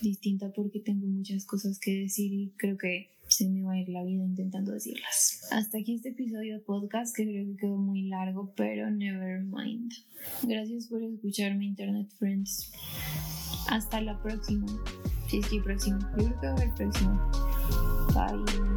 distinta 0.00 0.52
porque 0.52 0.80
tengo 0.80 1.06
muchas 1.06 1.44
cosas 1.44 1.78
que 1.78 2.02
decir 2.02 2.32
y 2.32 2.52
creo 2.56 2.76
que 2.76 3.10
se 3.28 3.48
me 3.48 3.62
va 3.62 3.72
a 3.72 3.78
ir 3.78 3.88
la 3.88 4.02
vida 4.04 4.24
intentando 4.24 4.72
decirlas. 4.72 5.42
Hasta 5.50 5.78
aquí 5.78 5.94
este 5.94 6.10
episodio 6.10 6.54
de 6.54 6.60
podcast 6.60 7.14
que 7.14 7.24
creo 7.24 7.46
que 7.46 7.56
quedó 7.56 7.76
muy 7.76 8.02
largo, 8.02 8.52
pero 8.56 8.90
never 8.90 9.42
mind. 9.42 9.92
Gracias 10.42 10.86
por 10.86 11.02
escucharme, 11.02 11.66
Internet 11.66 12.08
Friends. 12.18 12.72
Hasta 13.68 14.00
la 14.00 14.20
próxima. 14.22 14.66
Si 15.28 15.38
es 15.38 15.46
que 15.48 15.60
próximo. 15.60 15.98
Yo 16.00 16.24
creo 16.24 16.40
que 16.40 16.46
va 16.46 16.52
a 16.52 16.56
haber 16.56 16.74
próximo. 16.74 17.30
Bye. 18.14 18.67